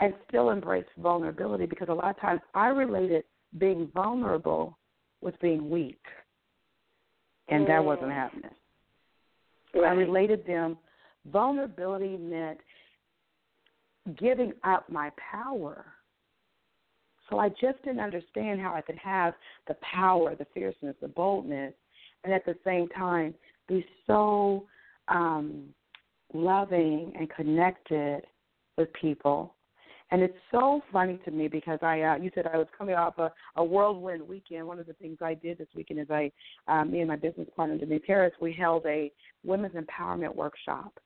and 0.00 0.14
still 0.28 0.50
embrace 0.50 0.86
vulnerability? 0.98 1.66
Because 1.66 1.88
a 1.90 1.94
lot 1.94 2.10
of 2.10 2.20
times 2.20 2.40
I 2.54 2.68
related 2.68 3.24
being 3.58 3.90
vulnerable 3.94 4.78
with 5.20 5.38
being 5.40 5.68
weak, 5.68 6.00
and 7.48 7.64
mm. 7.64 7.68
that 7.68 7.84
wasn't 7.84 8.12
happening. 8.12 8.50
Right. 9.74 9.84
I 9.84 9.92
related 9.92 10.46
them. 10.46 10.78
Vulnerability 11.30 12.16
meant 12.16 12.58
giving 14.16 14.52
up 14.64 14.88
my 14.90 15.10
power. 15.30 15.84
So 17.30 17.38
I 17.38 17.48
just 17.48 17.82
didn't 17.84 18.00
understand 18.00 18.60
how 18.60 18.74
I 18.74 18.80
could 18.80 18.98
have 18.98 19.34
the 19.66 19.76
power, 19.82 20.34
the 20.34 20.46
fierceness, 20.54 20.96
the 21.00 21.08
boldness, 21.08 21.74
and 22.24 22.32
at 22.32 22.44
the 22.44 22.56
same 22.64 22.88
time 22.88 23.34
be 23.68 23.84
so 24.06 24.66
um, 25.08 25.64
loving 26.32 27.12
and 27.18 27.28
connected 27.30 28.22
with 28.76 28.88
people. 28.94 29.54
And 30.10 30.22
it's 30.22 30.36
so 30.50 30.80
funny 30.90 31.20
to 31.26 31.30
me 31.30 31.48
because 31.48 31.78
I, 31.82 32.00
uh, 32.00 32.16
you 32.16 32.30
said 32.34 32.46
I 32.46 32.56
was 32.56 32.66
coming 32.76 32.94
off 32.94 33.18
a, 33.18 33.30
a 33.56 33.64
whirlwind 33.64 34.26
weekend. 34.26 34.66
One 34.66 34.78
of 34.78 34.86
the 34.86 34.94
things 34.94 35.18
I 35.20 35.34
did 35.34 35.58
this 35.58 35.68
weekend 35.76 36.00
is 36.00 36.10
I, 36.10 36.32
uh, 36.66 36.84
me 36.84 37.00
and 37.00 37.08
my 37.08 37.16
business 37.16 37.48
partner 37.54 37.76
Denise 37.76 38.00
Harris, 38.06 38.32
we 38.40 38.54
held 38.54 38.86
a 38.86 39.12
women's 39.44 39.74
empowerment 39.74 40.34
workshop. 40.34 40.98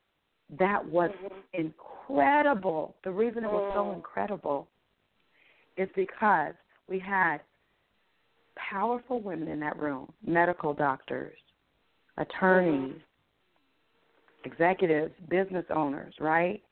That 0.56 0.84
was 0.84 1.10
mm-hmm. 1.24 1.66
incredible. 2.08 2.94
The 3.02 3.10
reason 3.10 3.42
it 3.42 3.50
was 3.50 3.72
so 3.74 3.84
mm. 3.84 3.96
incredible 3.96 4.68
is 5.76 5.88
because 5.96 6.54
we 6.88 6.98
had 6.98 7.38
powerful 8.56 9.20
women 9.20 9.48
in 9.48 9.60
that 9.60 9.78
room, 9.78 10.12
medical 10.26 10.74
doctors, 10.74 11.36
attorneys, 12.18 12.96
executives, 14.44 15.14
business 15.28 15.64
owners, 15.74 16.14
right? 16.20 16.62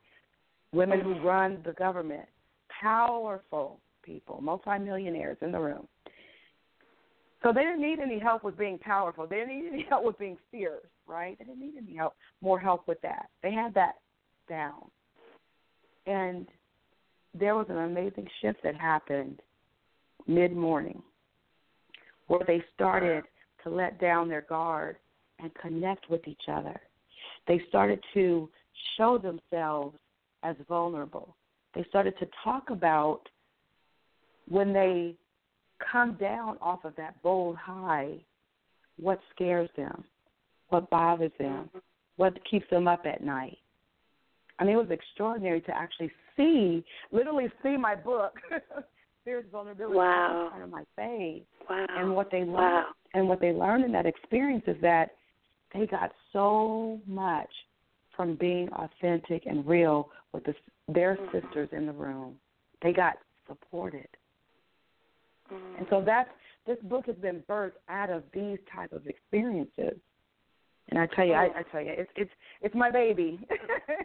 Women 0.73 1.01
who 1.01 1.19
run 1.21 1.63
the 1.65 1.73
government, 1.73 2.27
powerful 2.81 3.81
people, 4.03 4.41
multimillionaires 4.41 5.39
in 5.41 5.53
the 5.53 5.59
room. 5.59 5.89
So 7.43 7.53
they 7.53 7.63
didn't 7.63 7.81
need 7.81 8.01
any 8.01 8.19
help 8.19 8.45
with 8.45 8.59
being 8.59 8.79
powerful. 8.79 9.27
They 9.27 9.37
didn't 9.37 9.63
need 9.63 9.69
any 9.73 9.87
help 9.89 10.05
with 10.05 10.19
being 10.19 10.37
fierce, 10.51 10.85
right? 11.07 11.39
They 11.39 11.47
didn't 11.47 11.61
need 11.61 11.75
any 11.79 11.97
help, 11.97 12.15
more 12.43 12.59
help 12.59 12.87
with 12.87 13.01
that. 13.01 13.31
They 13.43 13.53
had 13.53 13.73
that 13.75 13.95
down. 14.49 14.83
And 16.07 16.47
there 17.39 17.55
was 17.55 17.67
an 17.69 17.79
amazing 17.79 18.29
shift 18.41 18.63
that 18.63 18.75
happened 18.77 19.41
mid 20.27 20.55
morning 20.55 21.03
where 22.27 22.45
they 22.47 22.63
started 22.75 23.25
to 23.65 23.71
let 23.71 24.01
down 24.01 24.29
their 24.29 24.43
guard 24.43 24.97
and 25.39 25.51
connect 25.55 26.09
with 26.11 26.27
each 26.27 26.43
other. 26.51 26.81
They 27.49 27.63
started 27.69 28.01
to 28.15 28.49
show 28.97 29.19
themselves 29.19 29.97
as 30.43 30.57
vulnerable. 30.69 31.37
They 31.75 31.85
started 31.89 32.15
to 32.19 32.29
talk 32.45 32.71
about 32.71 33.23
when 34.49 34.73
they 34.73 35.15
come 35.93 36.15
down 36.15 36.59
off 36.61 36.85
of 36.85 36.95
that 36.97 37.21
bold 37.23 37.57
high, 37.57 38.17
what 38.99 39.21
scares 39.35 39.71
them, 39.77 40.05
what 40.69 40.91
bothers 40.91 41.33
them, 41.39 41.71
what 42.17 42.39
keeps 42.49 42.69
them 42.71 42.87
up 42.87 43.07
at 43.07 43.25
night. 43.25 43.59
Mean, 44.65 44.75
it 44.75 44.79
was 44.79 44.91
extraordinary 44.91 45.61
to 45.63 45.77
actually 45.77 46.11
see, 46.37 46.85
literally 47.13 47.49
see 47.63 47.77
my 47.77 47.95
book, 47.95 48.35
Fierce 49.25 49.45
Vulnerability, 49.51 49.97
wow. 49.97 50.45
in 50.45 50.51
front 50.51 50.65
of 50.65 50.71
my 50.71 50.85
face. 50.97 51.43
Wow. 51.69 51.87
And 51.89 52.15
what 52.15 52.31
they 52.31 52.39
learned, 52.39 52.55
wow. 52.55 52.87
and 53.15 53.29
what 53.29 53.41
they 53.41 53.53
learned 53.53 53.85
in 53.85 53.93
that 53.93 54.07
experience 54.07 54.65
is 54.67 54.77
that 54.83 55.11
they 55.73 55.87
got 55.87 56.13
so 56.33 57.01
much 57.07 57.49
from 58.17 58.35
being 58.37 58.69
authentic 58.73 59.47
and 59.47 59.67
real 59.67 60.11
with 60.33 60.45
the, 60.45 60.55
their 60.89 61.17
mm-hmm. 61.17 61.39
sisters 61.39 61.69
in 61.73 61.87
the 61.87 61.93
room. 61.93 62.35
They 62.83 62.93
got 62.93 63.15
supported. 63.47 64.09
Mm-hmm. 65.53 65.79
And 65.79 65.87
so 65.91 66.03
that's 66.05 66.29
this 66.67 66.79
book 66.83 67.07
has 67.07 67.17
been 67.17 67.43
birthed 67.49 67.73
out 67.89 68.11
of 68.11 68.23
these 68.33 68.59
type 68.75 68.93
of 68.93 69.07
experiences. 69.07 69.99
And 70.91 70.99
I 70.99 71.07
tell 71.07 71.25
you, 71.25 71.35
I, 71.35 71.49
I 71.57 71.63
tell 71.71 71.81
you, 71.81 71.93
it's 71.97 72.11
it's 72.17 72.31
it's 72.63 72.75
my 72.75 72.91
baby. 72.91 73.39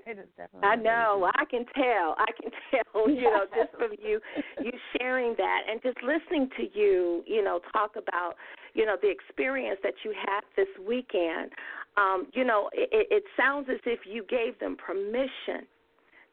it 0.05 0.19
is 0.19 0.27
definitely. 0.37 0.69
I 0.69 0.75
know. 0.75 1.29
I 1.35 1.45
can 1.45 1.65
tell. 1.73 2.15
I 2.17 2.31
can 2.39 2.51
tell. 2.71 3.09
You 3.09 3.23
know, 3.23 3.45
just 3.55 3.75
from 3.77 3.91
you, 4.01 4.19
you 4.63 4.71
sharing 4.97 5.35
that, 5.37 5.61
and 5.69 5.81
just 5.81 5.97
listening 6.03 6.49
to 6.57 6.63
you, 6.77 7.23
you 7.25 7.43
know, 7.43 7.59
talk 7.73 7.91
about, 7.97 8.35
you 8.73 8.85
know, 8.85 8.95
the 9.01 9.09
experience 9.09 9.79
that 9.83 9.93
you 10.03 10.13
had 10.25 10.41
this 10.55 10.67
weekend. 10.87 11.51
Um, 11.97 12.27
you 12.33 12.43
know, 12.43 12.69
it, 12.73 13.07
it 13.09 13.23
sounds 13.37 13.67
as 13.71 13.79
if 13.85 13.99
you 14.05 14.23
gave 14.29 14.59
them 14.59 14.75
permission 14.75 15.65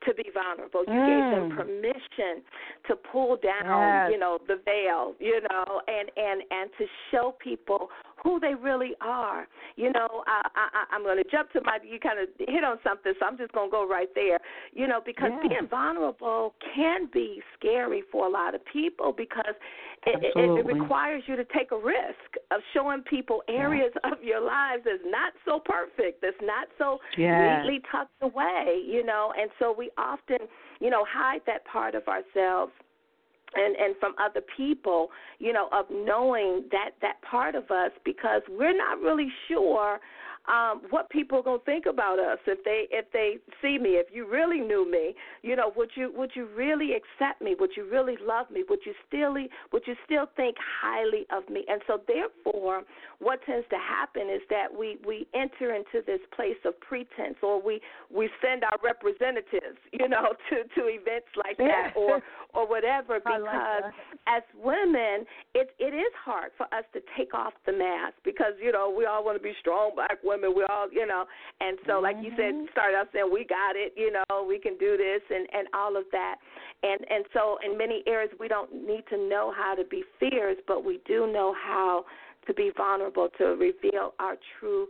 to 0.06 0.14
be 0.14 0.25
vulnerable. 0.35 0.85
You 0.87 0.92
mm. 0.92 1.06
gave 1.06 1.40
them 1.40 1.56
permission 1.56 2.42
to 2.88 2.97
pull 2.97 3.37
down, 3.37 4.09
yes. 4.09 4.11
you 4.12 4.18
know, 4.18 4.38
the 4.47 4.61
veil, 4.64 5.14
you 5.18 5.40
know, 5.42 5.80
and 5.87 6.11
and 6.16 6.42
and 6.50 6.71
to 6.78 6.85
show 7.11 7.35
people 7.42 7.88
who 8.23 8.38
they 8.41 8.55
really 8.55 8.93
are. 9.00 9.47
You 9.76 9.93
know, 9.93 10.23
I, 10.26 10.49
I, 10.55 10.85
I'm 10.95 11.02
going 11.02 11.23
to 11.23 11.29
jump 11.31 11.50
to 11.52 11.61
my. 11.64 11.79
You 11.83 11.99
kind 11.99 12.19
of 12.21 12.29
hit 12.38 12.64
on 12.64 12.79
something, 12.85 13.12
so 13.19 13.26
I'm 13.26 13.37
just 13.37 13.52
going 13.52 13.69
to 13.69 13.71
go 13.71 13.88
right 13.88 14.09
there. 14.14 14.38
You 14.73 14.87
know, 14.87 15.00
because 15.05 15.31
yeah. 15.43 15.49
being 15.49 15.69
vulnerable 15.69 16.55
can 16.75 17.09
be 17.12 17.43
scary 17.59 18.02
for 18.11 18.26
a 18.26 18.31
lot 18.31 18.55
of 18.55 18.61
people 18.73 19.12
because 19.17 19.55
it, 20.07 20.33
it, 20.37 20.59
it 20.59 20.67
requires 20.67 21.23
you 21.26 21.37
to 21.37 21.45
take 21.57 21.73
a 21.73 21.76
risk 21.76 22.31
of 22.50 22.61
showing 22.75 23.02
people 23.02 23.43
areas 23.49 23.93
yeah. 24.05 24.12
of 24.12 24.23
your 24.23 24.41
lives 24.41 24.83
that's 24.85 25.02
not 25.07 25.33
so 25.45 25.61
perfect, 25.64 26.23
that's 26.23 26.37
not 26.43 26.69
so 26.79 26.99
yeah. 27.17 27.62
neatly 27.62 27.81
tucked 27.91 28.11
away. 28.23 28.83
You 28.87 29.05
know, 29.05 29.33
and 29.38 29.50
so 29.59 29.75
we 29.76 29.91
often, 29.99 30.38
you 30.81 30.91
know, 30.91 31.05
hide 31.09 31.41
that 31.47 31.64
part 31.64 31.95
of 31.95 32.02
ourselves 32.09 32.73
and 33.54 33.76
and 33.76 33.97
from 33.99 34.14
other 34.23 34.42
people 34.56 35.11
you 35.38 35.52
know 35.52 35.68
of 35.73 35.87
knowing 35.90 36.64
that 36.71 36.90
that 37.00 37.21
part 37.23 37.54
of 37.54 37.71
us 37.71 37.90
because 38.04 38.42
we're 38.49 38.76
not 38.76 38.99
really 39.00 39.28
sure 39.49 39.99
um 40.49 40.83
what 40.91 41.09
people 41.11 41.39
are 41.39 41.43
going 41.43 41.59
to 41.59 41.65
think 41.65 41.87
about 41.87 42.19
us 42.19 42.39
if 42.47 42.63
they 42.65 42.87
if 42.91 43.07
they 43.13 43.37
see 43.61 43.79
me 43.79 43.91
if 43.91 44.07
you 44.13 44.29
really 44.29 44.61
knew 44.61 44.91
me 44.91 45.15
you 45.43 45.57
know 45.57 45.73
would 45.77 45.91
you 45.95 46.13
would 46.17 46.31
you 46.35 46.49
really 46.57 46.93
accept 46.93 47.43
me? 47.43 47.55
Would 47.59 47.71
you 47.77 47.89
really 47.91 48.17
love 48.25 48.51
me? 48.51 48.65
Would 48.69 48.81
you 48.85 48.95
still 49.07 49.35
would 49.73 49.83
you 49.87 49.95
still 50.05 50.27
think 50.37 50.57
highly 50.59 51.27
of 51.35 51.49
me? 51.49 51.65
And 51.69 51.81
so 51.87 52.01
therefore 52.07 52.83
what 53.19 53.41
tends 53.47 53.67
to 53.71 53.77
happen 53.77 54.29
is 54.29 54.43
that 54.51 54.67
we 54.77 54.99
we 55.07 55.27
enter 55.35 55.75
into 55.75 56.05
this 56.07 56.21
place 56.35 56.59
of 56.65 56.79
pretense 56.81 57.37
or 57.43 57.61
we 57.61 57.81
we 58.15 58.29
send 58.43 58.65
our 58.65 58.79
representatives 58.83 59.79
you 59.93 60.09
know 60.09 60.35
to 60.51 60.63
to 60.75 60.89
events 60.89 61.29
like 61.37 61.57
that 61.59 61.93
or 61.97 62.21
or 62.55 62.69
whatever 62.69 63.19
because 63.25 63.43
like 63.45 63.93
as 64.27 64.43
women 64.63 65.25
it 65.55 65.71
it 65.79 65.95
is 65.95 66.13
hard 66.25 66.51
for 66.57 66.65
us 66.75 66.85
to 66.93 67.01
take 67.17 67.35
off 67.35 67.53
the 67.67 67.73
mask 67.73 68.15
because 68.25 68.53
you 68.63 68.73
know 68.73 68.93
we 68.97 69.07
all 69.07 69.25
want 69.25 69.37
to 69.37 69.43
be 69.43 69.53
strong 69.61 69.93
black 69.95 70.19
women 70.23 70.32
we 70.41 70.65
all 70.69 70.89
you 70.91 71.07
know. 71.07 71.25
And 71.61 71.79
so 71.87 72.01
like 72.01 72.17
you 72.23 72.31
said 72.37 72.55
Mm-hmm. 72.55 72.73
start 72.73 72.95
out 72.95 73.09
saying 73.12 73.31
we 73.33 73.45
got 73.45 73.77
it 73.77 73.93
you 73.97 74.12
know 74.12 74.45
we 74.47 74.59
can 74.59 74.77
do 74.79 74.97
this 74.97 75.23
and 75.31 75.47
and 75.53 75.69
all 75.75 75.97
of 75.97 76.05
that. 76.12 76.37
And 76.83 77.01
and 77.11 77.25
so 77.33 77.59
in 77.65 77.77
many 77.77 78.03
areas 78.07 78.31
we 78.41 78.49
don't 78.49 78.73
need 78.73 79.05
to 79.11 79.17
know 79.17 79.53
how 79.57 79.75
to 79.75 79.85
be 79.85 80.05
fierce 80.19 80.57
but 80.67 80.85
we 80.85 81.01
do 81.07 81.27
know 81.33 81.55
how 81.55 82.05
to 82.47 82.55
be 82.55 82.71
vulnerable 82.77 83.29
to 83.39 83.45
reveal 83.57 84.15
our 84.19 84.37
true 84.59 84.87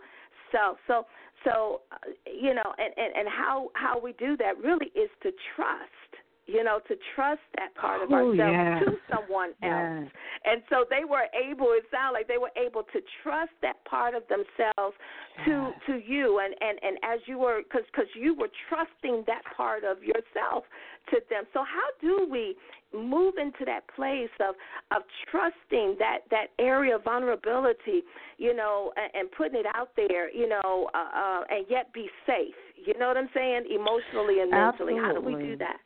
self. 0.50 0.78
So 0.86 1.06
so 1.44 1.82
uh, 1.90 1.96
you 2.26 2.54
know 2.54 2.74
and, 2.78 2.92
and 2.96 3.16
and 3.16 3.28
how 3.28 3.68
how 3.74 3.98
we 4.00 4.12
do 4.12 4.36
that 4.38 4.58
really 4.62 4.86
is 4.94 5.10
to 5.22 5.30
trust 5.54 6.21
you 6.46 6.64
know, 6.64 6.80
to 6.88 6.94
trust 7.14 7.40
that 7.56 7.74
part 7.74 8.02
of 8.02 8.10
Oh, 8.10 8.30
ourselves 8.30 8.38
yes. 8.38 8.82
to 8.84 8.98
someone 9.14 9.50
else. 9.62 10.10
Yes. 10.10 10.10
And 10.44 10.62
so 10.68 10.84
they 10.90 11.04
were 11.04 11.26
able, 11.30 11.70
it 11.70 11.84
sounded 11.90 12.18
like 12.18 12.26
they 12.26 12.38
were 12.38 12.50
able 12.58 12.82
to 12.92 13.00
trust 13.22 13.52
that 13.62 13.82
part 13.84 14.14
of 14.14 14.22
themselves 14.26 14.96
to 15.44 15.50
Yes. 15.50 15.72
to 15.86 15.94
you 16.04 16.40
and 16.40 16.54
and 16.60 16.78
and 16.82 16.98
as 17.02 17.20
you 17.26 17.38
were 17.38 17.62
cuz 17.70 17.84
cuz 17.92 18.06
you 18.14 18.34
were 18.34 18.50
trusting 18.68 19.22
that 19.24 19.44
part 19.56 19.84
of 19.84 20.02
yourself 20.02 20.64
to 21.10 21.20
them. 21.30 21.46
So 21.52 21.62
how 21.62 21.88
do 22.00 22.26
we 22.28 22.56
move 22.92 23.38
into 23.38 23.64
that 23.64 23.86
place 23.88 24.30
of 24.40 24.56
of 24.90 25.02
trusting 25.30 25.96
that 25.98 26.28
that 26.30 26.48
area 26.58 26.96
of 26.96 27.04
vulnerability, 27.04 28.02
you 28.36 28.54
know, 28.54 28.92
and, 28.96 29.10
and 29.14 29.32
putting 29.32 29.58
it 29.60 29.66
out 29.74 29.90
there, 29.96 30.30
you 30.30 30.48
know, 30.48 30.90
uh, 30.92 31.10
uh 31.14 31.44
and 31.50 31.66
yet 31.68 31.92
be 31.92 32.10
safe. 32.26 32.54
You 32.76 32.98
know 32.98 33.08
what 33.08 33.16
I'm 33.16 33.30
saying? 33.32 33.66
Emotionally 33.70 34.40
and 34.40 34.50
mentally. 34.50 34.96
How 34.96 35.12
do 35.12 35.20
we 35.20 35.34
do 35.34 35.56
that? 35.56 35.78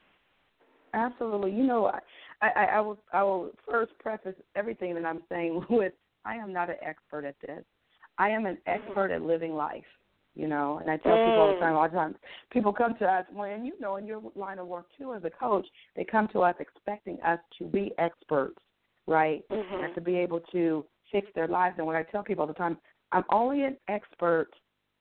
Absolutely. 0.97 1.53
You 1.53 1.65
know, 1.65 1.87
I, 1.87 2.01
I, 2.41 2.65
I 2.65 2.81
will 2.81 2.99
I 3.13 3.23
will 3.23 3.51
first 3.71 3.93
preface 3.99 4.35
everything 4.57 4.95
that 4.95 5.05
I'm 5.05 5.23
saying 5.29 5.65
with 5.71 5.93
I 6.25 6.37
am 6.37 6.53
not 6.53 6.71
an 6.71 6.77
expert 6.83 7.25
at 7.25 7.37
this. 7.47 7.63
I 8.19 8.31
am 8.31 8.47
an 8.47 8.59
expert 8.67 9.13
at 9.13 9.23
living 9.23 9.53
life. 9.53 9.85
You 10.35 10.49
know, 10.49 10.79
and 10.83 10.91
I 10.91 10.99
tell 10.99 11.17
people 11.25 11.41
all 11.41 11.49
the 11.49 11.55
time, 11.55 11.77
all 11.77 11.89
the 11.89 11.97
time, 11.97 12.15
people 12.51 12.71
come 12.71 12.95
to 12.99 13.07
us 13.07 13.25
when 13.33 13.65
you 13.65 13.73
know 13.81 13.97
in 13.97 14.05
your 14.07 14.21
line 14.35 14.59
of 14.59 14.67
work 14.67 14.85
too 14.99 15.15
as 15.15 15.25
a 15.25 15.31
coach, 15.31 15.67
they 15.95 16.05
come 16.05 16.29
to 16.35 16.43
us 16.43 16.55
expecting 16.61 17.19
us 17.23 17.39
to 17.59 17.65
be 17.65 17.93
experts, 17.97 18.59
right? 19.07 19.43
Mhm. 19.51 19.85
And 19.85 19.95
to 19.95 20.03
be 20.03 20.15
able 20.17 20.41
to 20.53 20.85
fix 21.11 21.27
their 21.35 21.49
lives. 21.49 21.77
And 21.79 21.87
what 21.87 21.97
I 21.97 22.03
tell 22.03 22.23
people 22.23 22.43
all 22.43 22.49
the 22.49 22.53
time, 22.53 22.77
I'm 23.13 23.25
only 23.31 23.63
an 23.63 23.79
expert 23.89 24.49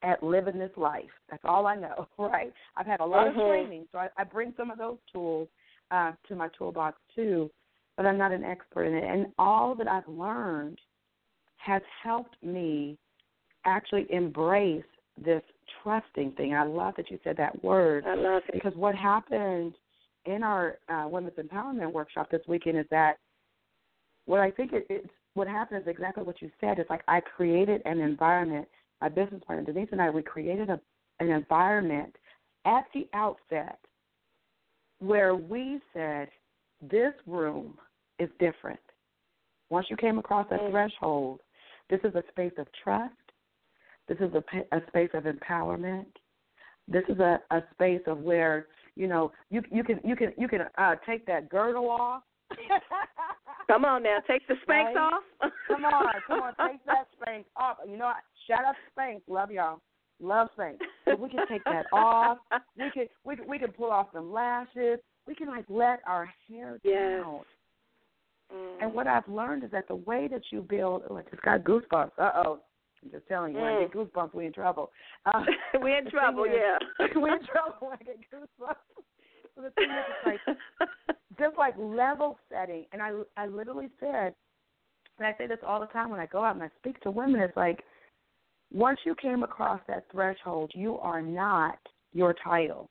at 0.04 0.24
living 0.24 0.58
this 0.58 0.72
life. 0.78 1.12
That's 1.30 1.44
all 1.44 1.68
I 1.68 1.75
know, 1.75 2.08
right? 2.18 2.54
I've 2.78 2.86
had 2.86 3.02
a 3.02 3.06
lot 3.06 3.28
Mhm. 3.28 3.38
of 3.38 3.46
training, 3.46 3.88
so 3.92 3.98
I, 3.98 4.10
I 4.18 4.24
bring 4.24 4.54
some 4.56 4.72
of 4.72 4.78
those 4.78 5.00
tools 5.12 5.50
uh, 5.92 6.12
to 6.27 6.36
my 6.36 6.50
toolbox 6.58 6.98
too, 7.15 7.50
but 7.98 8.06
I'm 8.06 8.18
not 8.18 8.32
an 8.32 8.44
expert 8.44 8.86
in 8.86 8.94
it. 8.96 9.04
And 9.04 9.27
all 9.38 9.75
that 9.75 9.88
I've 9.88 10.08
learned 10.08 10.80
has 11.58 11.82
helped 12.04 12.36
me 12.44 12.98
actually 13.65 14.06
embrace 14.10 14.84
this 15.24 15.42
trusting 15.82 16.32
thing. 16.34 16.54
I 16.54 16.63
love 16.63 16.94
that 16.98 17.10
you 17.10 17.20
said 17.24 17.38
that 17.38 17.63
word 17.63 18.04
I 18.06 18.15
love 18.15 18.44
it. 18.48 18.54
because 18.54 18.74
what 18.75 18.96
happened 18.96 19.74
in 20.25 20.44
our 20.44 20.77
uh, 20.89 21.08
women's 21.08 21.38
empowerment 21.38 21.92
workshop 21.92 22.30
this 22.30 22.42
weekend 22.48 22.77
is 22.77 22.86
that 22.92 23.18
what 24.25 24.39
I 24.39 24.51
think 24.51 24.74
it, 24.74 24.86
it's 24.89 25.08
what 25.36 25.48
happened 25.48 25.82
is 25.82 25.88
exactly 25.88 26.24
what 26.24 26.42
you 26.42 26.50
said. 26.60 26.80
It's 26.80 26.89
like 26.89 27.04
I 27.08 27.22
created 27.22 27.82
an 27.86 28.00
environment. 28.00 28.68
My 29.01 29.10
business 29.10 29.42
partner 29.46 29.72
Denise 29.72 29.89
and 29.92 30.01
I 30.01 30.10
we 30.10 30.22
created 30.22 30.70
a, 30.70 30.80
an 31.20 31.30
environment 31.30 32.15
at 32.65 32.86
the 32.94 33.08
outset 33.13 33.80
where 35.00 35.36
we 35.36 35.80
said 35.94 36.30
this 36.82 37.14
room 37.25 37.78
is 38.20 38.30
different. 38.40 38.80
Once 39.70 39.88
you 39.90 39.98
came 39.98 40.20
across 40.20 40.48
that 40.50 40.60
threshold, 40.70 41.40
this 41.90 42.00
is 42.04 42.16
a 42.16 42.24
space 42.30 42.54
of 42.58 42.68
trust. 42.84 43.14
This 44.08 44.18
is 44.20 44.32
a, 44.34 44.75
a 44.75 44.82
space 44.88 45.10
of 45.14 45.24
empowerment. 45.24 46.06
This 46.88 47.04
is 47.10 47.20
a, 47.20 47.40
a 47.52 47.64
space 47.74 48.02
of 48.06 48.20
where 48.20 48.68
you 48.96 49.08
know 49.08 49.32
you 49.50 49.62
you 49.72 49.84
can 49.84 50.00
you 50.04 50.16
can 50.16 50.32
you 50.38 50.48
can 50.48 50.62
uh, 50.78 50.96
take 51.06 51.25
that 51.25 51.50
girdle 51.50 51.90
off. 51.90 52.22
Come 53.68 53.84
on 53.84 54.04
now, 54.04 54.20
take 54.28 54.48
the 54.48 54.54
Spanx 54.54 54.94
Right? 54.94 54.98
off. 54.98 55.24
come 55.68 55.86
on, 55.86 56.14
come 56.28 56.42
on, 56.42 56.54
take 56.70 56.86
that 56.86 57.08
Spanx 57.20 57.46
off. 57.58 57.78
You 57.88 57.98
know, 57.98 58.06
what? 58.06 58.18
shout 58.48 58.64
out 58.64 58.75
to 58.75 59.02
Spanx, 59.02 59.22
love 59.28 59.50
y'all, 59.50 59.82
love 60.22 60.48
Spanx. 60.58 60.78
So 61.06 61.16
we 61.16 61.30
can 61.30 61.48
take 61.48 61.64
that 61.66 61.86
off. 61.94 62.38
We 62.78 62.90
can 62.92 63.08
we 63.24 63.38
we 63.48 63.60
can 63.60 63.72
pull 63.72 63.92
off 63.92 64.08
some 64.14 64.32
lashes. 64.32 65.00
We 65.28 65.36
can 65.36 65.48
like 65.48 65.66
let 65.70 66.02
our 66.08 66.30
hair 66.48 66.80
Yes. 66.84 67.22
down. 67.24 67.42
Mm. 68.54 68.84
And 68.84 68.94
what 68.94 69.08
I've 69.08 69.28
learned 69.28 69.64
is 69.64 69.72
that 69.72 69.88
the 69.88 69.96
way 69.96 70.28
that 70.28 70.42
you 70.52 70.62
build, 70.62 71.04
oh, 71.10 71.18
I 71.18 71.24
just 71.30 71.42
got 71.42 71.64
goosebumps. 71.64 72.12
Uh 72.18 72.32
oh. 72.46 72.60
I'm 73.04 73.12
just 73.12 73.28
telling 73.28 73.54
you, 73.54 73.60
when 73.62 73.74
I 73.74 73.80
get 73.82 73.92
goosebumps, 73.94 74.34
we 74.34 74.46
in 74.48 74.54
trouble. 74.54 74.92
Uh, 75.26 75.42
we 75.82 75.96
in 75.98 76.06
the 76.06 76.12
trouble, 76.12 76.44
is- 76.44 76.52
yeah. 76.56 76.78
we 77.16 77.30
in 77.32 77.40
trouble 77.46 77.92
I 77.92 78.04
get 78.04 78.18
goosebumps. 78.32 78.76
So 79.56 79.62
the 79.62 79.70
thing 79.72 79.90
is, 79.90 80.06
it's 80.26 80.40
like 80.48 80.58
just 81.40 81.58
like 81.58 81.74
level 81.80 82.38
setting, 82.52 82.86
and 82.92 83.02
I 83.02 83.12
I 83.38 83.48
literally 83.48 83.90
said, 84.00 84.36
and 85.18 85.26
I 85.28 85.34
say 85.38 85.48
this 85.48 85.58
all 85.66 85.80
the 85.80 85.86
time 85.88 86.10
when 86.10 86.20
I 86.20 86.26
go 86.28 86.44
out 86.44 86.56
and 86.56 86.64
I 86.64 86.70
speak 86.80 87.00
to 87.02 87.12
women. 87.12 87.42
It's 87.42 87.56
like 87.58 87.84
once 88.74 89.00
you 89.06 89.16
came 89.16 89.44
across 89.44 89.80
that 89.88 90.06
threshold, 90.12 90.72
you 90.74 90.98
are 90.98 91.22
not 91.22 91.78
your 92.14 92.34
title. 92.34 92.90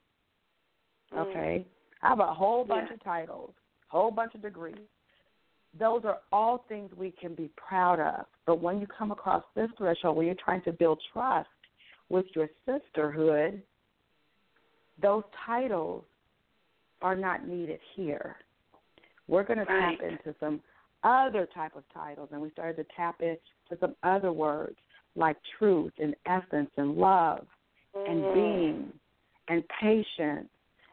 Mm. 1.13 1.17
Okay, 1.19 1.65
I 2.01 2.09
have 2.09 2.19
a 2.19 2.33
whole 2.33 2.63
bunch 2.63 2.89
Yeah. 2.89 2.95
of 2.95 3.03
titles, 3.03 3.53
whole 3.87 4.11
bunch 4.11 4.35
of 4.35 4.41
degrees. 4.41 4.87
Those 5.77 6.05
are 6.05 6.21
all 6.31 6.59
things 6.69 6.93
we 6.93 7.11
can 7.11 7.35
be 7.35 7.49
proud 7.49 7.99
of. 7.99 8.25
But 8.45 8.59
when 8.59 8.79
you 8.79 8.87
come 8.87 9.11
across 9.11 9.43
this 9.55 9.69
threshold, 9.77 10.15
where 10.15 10.25
you're 10.25 10.35
trying 10.35 10.61
to 10.61 10.71
build 10.71 11.01
trust 11.11 11.49
with 12.09 12.25
your 12.35 12.49
sisterhood, 12.65 13.61
those 14.97 15.23
titles 15.45 16.05
are 17.01 17.15
not 17.15 17.45
needed 17.45 17.81
here. 17.95 18.37
We're 19.27 19.43
going 19.43 19.59
to 19.59 19.65
Right. 19.65 19.99
tap 19.99 20.07
into 20.07 20.33
some 20.39 20.63
other 21.03 21.45
type 21.47 21.75
of 21.75 21.87
titles, 21.89 22.31
and 22.31 22.41
we 22.41 22.49
started 22.51 22.77
to 22.77 22.95
tap 22.95 23.21
into 23.21 23.77
some 23.79 23.95
other 24.03 24.31
words 24.31 24.79
like 25.15 25.37
truth 25.57 25.93
and 25.99 26.15
essence 26.25 26.69
and 26.77 26.95
love 26.97 27.47
and 28.07 28.23
Mhm. 28.23 28.33
being 28.33 28.99
and 29.47 29.67
patience 29.69 30.49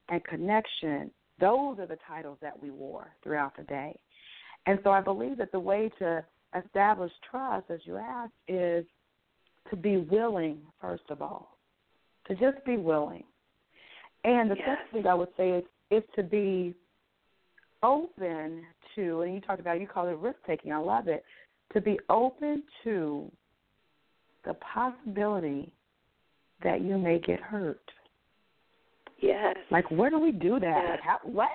and 0.08 0.24
connection. 0.24 1.12
Those 1.38 1.78
are 1.78 1.87
the 1.87 1.96
titles 2.06 2.38
that 2.40 2.61
we 2.61 2.70
wore 2.70 3.14
throughout 3.22 3.56
the 3.56 3.64
day. 3.64 3.98
And 4.66 4.78
so 4.85 4.90
I 4.90 5.00
believe 5.00 5.38
that 5.38 5.50
the 5.50 5.61
way 5.61 5.88
to 5.98 6.24
establish 6.54 7.12
trust, 7.30 7.70
as 7.70 7.80
you 7.87 7.96
asked, 7.96 8.35
is 8.46 8.87
to 9.70 9.76
be 9.76 9.96
willing, 9.96 10.61
first 10.80 11.08
of 11.11 11.22
all, 11.22 11.58
to 12.26 12.35
just 12.35 12.64
be 12.64 12.76
willing. 12.76 13.24
And 14.24 14.50
the 14.50 14.56
Yes. 14.56 14.66
second 14.68 14.92
thing 14.92 15.06
I 15.06 15.14
would 15.14 15.35
say 15.37 15.50
is, 15.50 15.64
is 15.90 16.04
to 16.14 16.22
be 16.22 16.74
open 17.82 18.64
to, 18.94 19.22
and 19.22 19.35
you 19.35 19.40
talked 19.40 19.61
about, 19.61 19.80
you 19.80 19.88
call 19.88 20.06
it 20.06 20.16
risk 20.18 20.38
taking, 20.46 20.72
I 20.72 20.76
love 20.76 21.08
it, 21.08 21.24
to 21.72 21.80
be 21.80 21.98
open 22.08 22.62
to 22.85 23.30
the 24.44 24.55
possibility 24.55 25.72
that 26.62 26.81
you 26.81 26.98
may 26.98 27.18
get 27.18 27.40
hurt. 27.40 27.81
Yes. 29.20 29.57
Like, 29.70 29.90
where 29.90 30.11
do 30.11 30.18
we 30.18 30.33
do 30.33 30.59
that? 30.61 30.83
Yeah. 30.85 30.90
Like, 30.90 31.00
how, 31.00 31.18
what? 31.22 31.48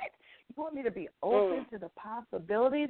You 0.49 0.63
want 0.63 0.75
me 0.75 0.83
to 0.83 0.91
be 0.91 1.09
open 1.21 1.65
Mm. 1.65 1.69
to 1.71 1.77
the 1.77 1.89
possibilities? 1.89 2.89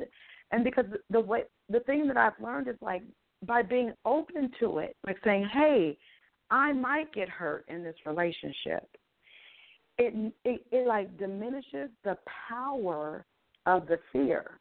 And 0.52 0.64
because 0.64 0.86
the- 0.90 1.02
the 1.10 1.20
way, 1.20 1.46
the 1.70 1.80
thing 1.82 2.08
that 2.08 2.18
I've 2.18 2.40
learned 2.40 2.68
is 2.68 2.80
like 2.82 3.02
by 3.44 3.62
being 3.62 3.94
open 4.06 4.52
to 4.60 4.80
it, 4.80 4.96
like 5.06 5.18
saying, 5.24 5.46
"Hey, 5.48 5.98
I 6.50 6.72
might 6.74 7.12
get 7.12 7.30
hurt 7.30 7.66
in 7.68 7.84
this 7.84 7.96
relationship." 8.06 8.88
It 9.98 10.34
it, 10.46 10.66
it 10.72 10.88
like 10.88 11.18
diminishes 11.18 11.90
the 12.04 12.18
power 12.48 13.26
of 13.66 13.88
the 13.88 13.98
fear. 14.12 14.60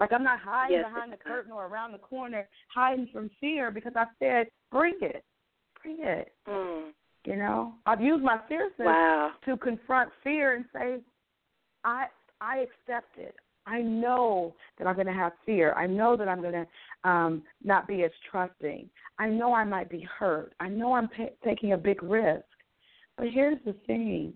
Like 0.00 0.12
I'm 0.12 0.22
not 0.22 0.38
hiding 0.38 0.76
Yes, 0.76 0.84
behind 0.86 1.12
the 1.12 1.16
curtain 1.16 1.52
or 1.52 1.66
around 1.66 1.92
the 1.92 1.98
corner 1.98 2.48
hiding 2.72 3.08
from 3.12 3.30
fear 3.40 3.70
because 3.70 3.92
I 3.96 4.06
said, 4.18 4.48
"Bring 4.70 4.98
it, 5.00 5.24
bring 5.82 5.98
it." 6.00 6.32
Mm. 6.46 6.92
You 7.24 7.36
know, 7.36 7.74
I've 7.84 8.00
used 8.00 8.22
my 8.22 8.38
fierceness 8.48 8.86
Wow. 8.86 9.32
to 9.44 9.56
confront 9.56 10.10
fear 10.22 10.54
and 10.54 10.64
say, 10.72 11.02
I 11.84 12.06
I 12.40 12.58
accept 12.58 13.18
it. 13.18 13.34
I 13.66 13.82
know 13.82 14.54
that 14.78 14.86
I'm 14.86 14.94
going 14.94 15.08
to 15.08 15.12
have 15.12 15.32
fear. 15.44 15.74
I 15.74 15.86
know 15.86 16.16
that 16.16 16.28
I'm 16.28 16.40
going 16.40 16.64
to 16.64 17.08
um, 17.10 17.42
not 17.62 17.86
be 17.86 18.04
as 18.04 18.10
trusting. 18.30 18.88
I 19.18 19.28
know 19.28 19.52
I 19.52 19.64
might 19.64 19.90
be 19.90 20.00
hurt. 20.18 20.54
I 20.58 20.68
know 20.68 20.94
I'm 20.94 21.08
pa- 21.08 21.34
taking 21.44 21.72
a 21.72 21.76
big 21.76 22.02
risk. 22.02 22.44
But 23.18 23.26
here's 23.30 23.58
the 23.66 23.74
thing: 23.86 24.32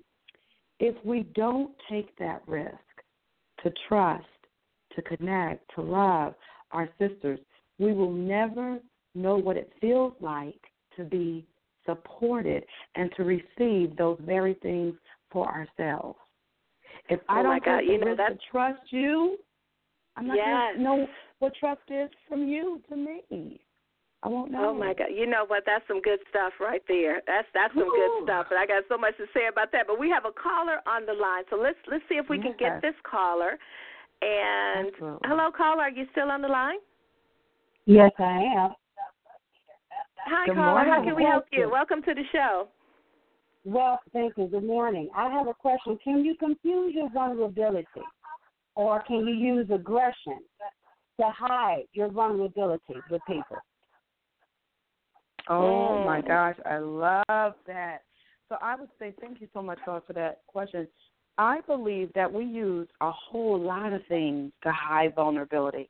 if 0.80 0.94
we 1.04 1.22
don't 1.34 1.70
take 1.88 2.14
that 2.18 2.42
risk 2.46 2.76
to 3.62 3.72
trust, 3.88 4.26
to 4.94 5.02
connect, 5.02 5.64
to 5.74 5.82
love 5.82 6.34
our 6.70 6.88
sisters, 6.98 7.38
we 7.78 7.92
will 7.92 8.12
never 8.12 8.78
know 9.14 9.36
what 9.36 9.56
it 9.56 9.70
feels 9.80 10.14
like 10.20 10.60
to 10.96 11.04
be 11.04 11.44
supported 11.86 12.64
and 12.94 13.10
to 13.16 13.24
receive 13.24 13.96
those 13.96 14.18
very 14.24 14.54
things 14.62 14.94
for 15.30 15.46
ourselves. 15.48 16.18
If 17.08 17.20
I 17.28 17.40
Oh, 17.40 17.42
don't 17.42 17.64
God, 17.64 17.78
you 17.80 17.98
know, 17.98 18.14
that's- 18.14 18.38
trust 18.50 18.92
you, 18.92 19.38
I'm 20.16 20.26
not 20.26 20.36
Yes. 20.36 20.46
going 20.46 20.76
to 20.76 20.82
know 20.82 21.08
what 21.40 21.54
trust 21.54 21.90
is 21.90 22.10
from 22.28 22.46
you 22.46 22.80
to 22.88 22.96
me. 22.96 23.60
I 24.22 24.28
won't 24.28 24.52
know. 24.52 24.68
Oh 24.68 24.74
my 24.74 24.94
God! 24.94 25.08
You 25.10 25.26
know 25.26 25.44
what? 25.46 25.64
That's 25.66 25.84
some 25.88 26.00
good 26.00 26.20
stuff 26.28 26.52
right 26.60 26.82
there. 26.86 27.22
That's 27.26 27.48
that's 27.52 27.74
some 27.74 27.90
good 27.90 28.22
stuff. 28.22 28.46
And 28.50 28.60
I 28.60 28.66
got 28.66 28.84
so 28.88 28.96
much 28.96 29.16
to 29.16 29.26
say 29.34 29.48
about 29.48 29.72
that. 29.72 29.88
But 29.88 29.98
we 29.98 30.10
have 30.10 30.24
a 30.26 30.30
caller 30.30 30.80
on 30.86 31.06
the 31.06 31.12
line, 31.12 31.42
so 31.50 31.56
let's 31.56 31.78
let's 31.90 32.04
see 32.08 32.18
if 32.18 32.28
we 32.28 32.38
can 32.38 32.54
get 32.56 32.80
this 32.82 32.94
caller. 33.02 33.58
And 34.22 34.88
Absolutely. 34.88 35.18
hello, 35.24 35.50
caller. 35.56 35.82
Are 35.82 35.90
you 35.90 36.06
still 36.12 36.30
on 36.30 36.42
the 36.42 36.48
line? 36.48 36.78
Yes, 37.86 38.12
I 38.18 38.42
am. 38.56 38.70
Hi, 40.26 40.46
Good 40.46 40.54
caller. 40.54 40.84
How 40.84 41.02
can 41.02 41.16
we 41.16 41.24
help 41.24 41.46
you? 41.50 41.68
Welcome. 41.70 42.00
Welcome 42.00 42.02
to 42.02 42.14
the 42.14 42.22
show. 42.30 42.68
Well, 43.64 43.98
thank 44.12 44.34
you. 44.36 44.46
Good 44.46 44.64
morning. 44.64 45.08
I 45.16 45.28
have 45.30 45.48
a 45.48 45.54
question. 45.54 45.98
Can 46.02 46.24
you 46.24 46.36
confuse 46.36 46.94
your 46.94 47.10
vulnerability, 47.10 47.86
or 48.76 49.02
can 49.02 49.26
you 49.26 49.34
use 49.34 49.68
aggression 49.72 50.38
to 51.20 51.26
hide 51.36 51.84
your 51.92 52.08
vulnerability 52.08 52.96
with 53.10 53.22
people? 53.26 53.56
Oh 55.48 55.98
my 56.04 56.20
gosh, 56.20 56.56
I 56.64 56.78
love 56.78 57.54
that. 57.66 58.02
So 58.48 58.56
I 58.62 58.76
would 58.76 58.90
say 58.98 59.14
thank 59.20 59.40
you 59.40 59.48
so 59.52 59.62
much, 59.62 59.78
Paul, 59.84 60.02
for 60.06 60.12
that 60.12 60.42
question. 60.46 60.86
I 61.38 61.60
believe 61.66 62.12
that 62.14 62.32
we 62.32 62.44
use 62.44 62.88
a 63.00 63.10
whole 63.10 63.60
lot 63.60 63.92
of 63.92 64.02
things 64.08 64.52
to 64.62 64.72
hide 64.72 65.14
vulnerability. 65.14 65.88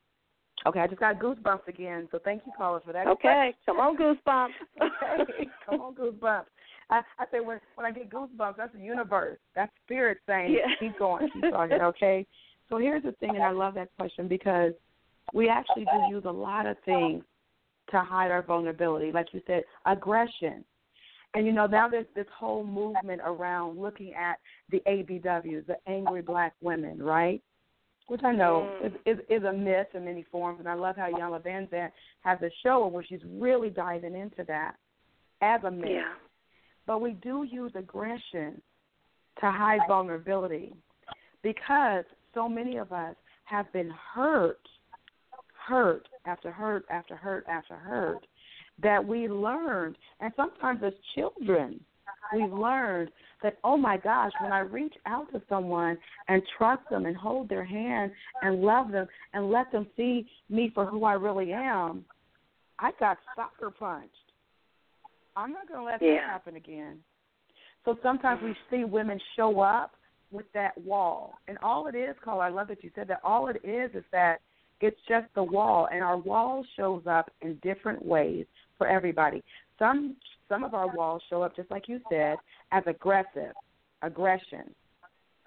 Okay, 0.64 0.80
I 0.80 0.86
just 0.86 1.00
got 1.00 1.18
goosebumps 1.18 1.66
again, 1.66 2.08
so 2.12 2.20
thank 2.24 2.42
you, 2.46 2.52
caller, 2.56 2.80
for 2.84 2.92
that. 2.92 3.08
Okay, 3.08 3.52
come 3.66 3.78
on, 3.78 3.96
goosebumps. 3.96 4.50
okay, 5.20 5.48
come 5.68 5.80
on, 5.80 5.94
goosebumps. 5.94 6.44
I, 6.90 7.00
I 7.18 7.24
say 7.32 7.40
when 7.40 7.58
when 7.74 7.86
I 7.86 7.90
get 7.90 8.10
goosebumps, 8.10 8.56
that's 8.56 8.72
the 8.72 8.80
universe. 8.80 9.38
That's 9.56 9.72
spirit 9.84 10.18
saying, 10.26 10.52
yeah. 10.52 10.74
keep 10.78 10.98
going, 10.98 11.28
keep 11.32 11.50
talking. 11.50 11.80
Okay. 11.80 12.26
So 12.68 12.78
here's 12.78 13.02
the 13.02 13.12
thing, 13.12 13.30
and 13.30 13.42
I 13.42 13.50
love 13.50 13.74
that 13.74 13.88
question 13.98 14.28
because 14.28 14.72
we 15.34 15.48
actually 15.48 15.84
do 15.84 16.14
use 16.14 16.24
a 16.26 16.32
lot 16.32 16.66
of 16.66 16.76
things 16.84 17.24
to 17.90 18.00
hide 18.00 18.30
our 18.30 18.42
vulnerability. 18.42 19.10
Like 19.12 19.26
you 19.32 19.40
said, 19.46 19.64
aggression. 19.84 20.64
And 21.34 21.46
you 21.46 21.52
know 21.52 21.66
now 21.66 21.88
there's 21.88 22.06
this 22.14 22.26
whole 22.36 22.64
movement 22.64 23.22
around 23.24 23.80
looking 23.80 24.12
at 24.14 24.38
the 24.70 24.82
ABWs, 24.86 25.66
the 25.66 25.76
angry 25.86 26.20
black 26.20 26.54
women, 26.60 27.02
right? 27.02 27.42
Which 28.08 28.22
I 28.22 28.32
know 28.32 28.70
mm. 28.82 28.86
is, 28.86 28.92
is 29.06 29.18
is 29.30 29.44
a 29.44 29.52
myth 29.52 29.86
in 29.94 30.04
many 30.04 30.26
forms, 30.30 30.58
and 30.58 30.68
I 30.68 30.74
love 30.74 30.96
how 30.96 31.10
Iyanla 31.10 31.42
Vanzant 31.42 31.90
has 32.20 32.38
a 32.42 32.50
show 32.62 32.86
where 32.86 33.04
she's 33.04 33.22
really 33.26 33.70
diving 33.70 34.14
into 34.14 34.44
that 34.48 34.74
as 35.40 35.62
a 35.64 35.70
myth. 35.70 35.88
Yeah. 35.90 36.12
But 36.86 37.00
we 37.00 37.12
do 37.12 37.44
use 37.44 37.72
aggression 37.74 38.60
to 39.40 39.50
hide 39.50 39.80
vulnerability 39.88 40.74
because 41.42 42.04
so 42.34 42.48
many 42.48 42.76
of 42.76 42.92
us 42.92 43.14
have 43.44 43.72
been 43.72 43.92
hurt, 44.14 44.60
hurt 45.66 46.08
after 46.26 46.50
hurt 46.50 46.84
after 46.90 47.16
hurt 47.16 47.46
after 47.48 47.76
hurt 47.76 48.26
that 48.82 49.06
we 49.06 49.28
learned, 49.28 49.96
and 50.20 50.32
sometimes 50.36 50.80
as 50.84 50.92
children, 51.14 51.80
we've 52.34 52.52
learned 52.52 53.10
that, 53.42 53.58
oh 53.64 53.76
my 53.76 53.96
gosh, 53.96 54.32
when 54.40 54.52
I 54.52 54.60
reach 54.60 54.94
out 55.06 55.30
to 55.32 55.42
someone 55.48 55.98
and 56.28 56.42
trust 56.58 56.82
them 56.90 57.06
and 57.06 57.16
hold 57.16 57.48
their 57.48 57.64
hand 57.64 58.12
and 58.42 58.62
love 58.62 58.90
them 58.92 59.06
and 59.34 59.50
let 59.50 59.70
them 59.72 59.86
see 59.96 60.26
me 60.48 60.70
for 60.74 60.86
who 60.86 61.04
I 61.04 61.14
really 61.14 61.52
am, 61.52 62.04
I 62.78 62.92
got 62.98 63.18
sucker 63.36 63.70
punched. 63.70 64.10
I'm 65.36 65.52
not 65.52 65.68
going 65.68 65.80
to 65.80 65.84
let 65.84 66.02
yeah. 66.02 66.20
that 66.20 66.30
happen 66.30 66.56
again. 66.56 66.98
So 67.84 67.98
sometimes 68.02 68.40
we 68.42 68.54
see 68.70 68.84
women 68.84 69.20
show 69.36 69.60
up 69.60 69.92
with 70.30 70.46
that 70.54 70.76
wall. 70.78 71.34
And 71.48 71.58
all 71.62 71.86
it 71.88 71.94
is, 71.94 72.14
Cole, 72.24 72.40
I 72.40 72.48
love 72.48 72.68
that 72.68 72.82
you 72.82 72.90
said 72.94 73.08
that. 73.08 73.20
All 73.24 73.48
it 73.48 73.60
is 73.64 73.90
is 73.94 74.04
that 74.12 74.40
it's 74.80 74.98
just 75.08 75.26
the 75.36 75.42
wall, 75.42 75.88
and 75.92 76.02
our 76.02 76.16
wall 76.16 76.64
shows 76.76 77.02
up 77.08 77.30
in 77.40 77.56
different 77.62 78.04
ways 78.04 78.46
for 78.82 78.88
everybody. 78.88 79.44
Some 79.78 80.16
some 80.48 80.64
of 80.64 80.74
our 80.74 80.94
walls 80.94 81.22
show 81.30 81.42
up 81.42 81.54
just 81.54 81.70
like 81.70 81.88
you 81.88 82.00
said 82.10 82.36
as 82.72 82.82
aggressive, 82.86 83.52
aggression. 84.02 84.74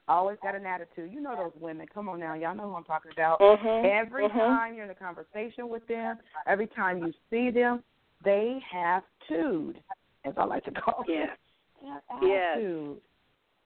Always 0.08 0.38
got 0.41 0.56
an 0.56 0.65
attitude. 0.65 1.12
You 1.12 1.19
know 1.19 1.36
those 1.36 1.62
women. 1.62 1.88
Come 1.93 2.08
on 2.08 2.19
now, 2.19 2.36
y'all 2.36 2.56
know 2.56 2.69
who 2.69 2.76
I'm 2.76 2.84
talking 2.84 3.12
about. 3.12 3.39
Mm-hmm. 3.39 4.08
Every 4.08 4.28
mm-hmm. 4.28 4.38
time 4.38 4.76
you're 4.76 4.86
in 4.86 4.91
a 4.91 4.95
conversation 4.95 5.67
with 5.67 5.86
them, 5.88 6.17
every 6.48 6.67
time 6.67 7.00
you 7.00 7.12
see 7.30 7.52
them, 7.52 7.84
they 8.24 8.60
have 8.71 9.04
tude, 9.28 9.80
as 10.24 10.34
I 10.38 10.45
like 10.45 10.63
to 10.65 10.71
call 10.71 11.04
yeah. 11.08 11.24
it. 11.24 11.30
Have 11.86 12.24
attitude, 12.24 12.95
yes. 12.95 13.02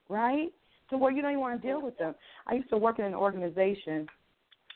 right? 0.08 0.48
To 0.90 0.98
where 0.98 1.12
you 1.12 1.22
don't 1.22 1.30
even 1.30 1.40
want 1.40 1.60
to 1.60 1.66
deal 1.66 1.80
with 1.80 1.96
them. 1.96 2.14
I 2.46 2.54
used 2.54 2.70
to 2.70 2.76
work 2.76 2.98
in 2.98 3.04
an 3.04 3.14
organization 3.14 4.08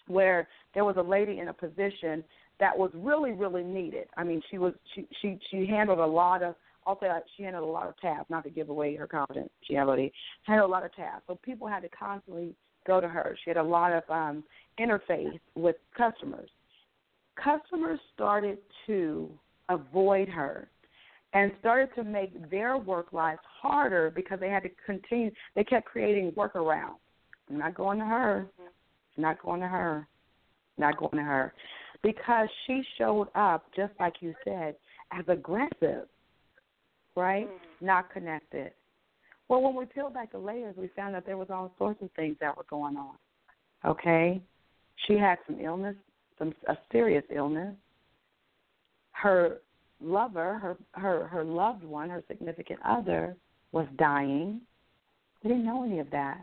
where 0.07 0.47
there 0.75 0.85
was 0.85 0.97
a 0.99 1.03
lady 1.03 1.41
in 1.41 1.49
a 1.49 1.53
position 1.53 2.23
that 2.61 2.77
was 2.77 2.91
really 2.95 3.33
really 3.33 3.63
needed. 3.63 4.07
I 4.17 4.25
mean, 4.25 4.43
she 4.51 4.59
was 4.59 4.75
she 4.95 5.07
she 5.21 5.39
she 5.51 5.67
handled 5.67 5.99
a 5.99 6.07
lot 6.07 6.43
of 6.43 6.55
I'll 6.87 6.99
say 7.01 7.09
she 7.37 7.45
handled 7.45 7.69
a 7.69 7.73
lot 7.73 7.89
of 7.89 7.99
tasks, 7.99 8.27
not 8.29 8.45
to 8.45 8.51
give 8.51 8.69
away 8.69 8.95
her 8.97 9.09
confidentiality. 9.09 10.13
Handled 10.43 10.71
a 10.71 10.73
lot 10.73 10.85
of 10.85 10.95
tasks, 10.95 11.23
so 11.27 11.39
people 11.43 11.67
had 11.67 11.81
to 11.81 11.89
constantly 11.89 12.55
go 12.87 13.01
to 13.01 13.09
her. 13.09 13.37
She 13.43 13.51
had 13.51 13.57
a 13.57 13.63
lot 13.63 13.93
of 13.93 14.03
um, 14.11 14.45
interface 14.79 15.39
with 15.55 15.77
customers. 15.97 16.51
Customers 17.43 17.99
started 18.15 18.59
to 18.87 19.31
avoid 19.71 20.29
her 20.29 20.69
and 21.33 21.51
started 21.59 21.89
to 21.97 22.05
make 22.05 22.51
their 22.51 22.77
work 22.77 23.13
lives 23.13 23.41
harder 23.61 24.13
because 24.15 24.39
they 24.39 24.51
had 24.51 24.63
to 24.63 24.71
continue. 24.85 25.31
They 25.57 25.65
kept 25.65 25.87
creating 25.87 26.33
workarounds. 26.33 26.99
I'm 27.51 27.59
not 27.59 27.75
going 27.75 27.99
to 27.99 28.05
her. 28.05 28.47
Not 29.17 29.43
going 29.43 29.61
to 29.61 29.69
her. 29.69 30.07
Not 30.77 30.97
going 30.99 31.17
to 31.17 31.23
her 31.23 31.53
because 32.05 32.49
she 32.67 32.83
showed 32.99 33.29
up 33.35 33.65
just 33.75 33.93
like 33.99 34.15
you 34.21 34.35
said 34.45 34.77
as 35.11 35.25
aggressive, 35.27 36.07
right? 37.17 37.49
Mm-hmm. 37.49 37.87
Not 37.87 38.13
connected. 38.13 38.71
Well, 39.49 39.63
when 39.63 39.75
we 39.75 39.87
peeled 39.87 40.15
back 40.15 40.31
the 40.31 40.39
layers, 40.39 40.77
we 40.77 40.89
found 40.95 41.15
that 41.15 41.27
there 41.27 41.39
was 41.39 41.49
all 41.51 41.73
sorts 41.79 42.03
of 42.03 42.11
things 42.13 42.37
that 42.41 42.57
were 42.57 42.67
going 42.69 42.97
on. 42.97 43.15
Okay, 43.85 44.41
she 45.07 45.15
had 45.15 45.39
some 45.47 45.61
illness, 45.61 45.97
some 46.39 46.55
a 46.69 46.77
serious 46.93 47.25
illness. 47.35 47.75
Her 49.13 49.59
lover, 50.01 50.59
her 50.59 50.77
her 50.93 51.27
her 51.27 51.45
loved 51.45 51.85
one, 51.85 52.09
her 52.11 52.23
significant 52.29 52.81
other, 52.85 53.37
was 53.73 53.87
dying. 53.99 54.61
We 55.43 55.51
didn't 55.51 55.67
know 55.67 55.85
any 55.85 55.99
of 55.99 56.11
that, 56.11 56.43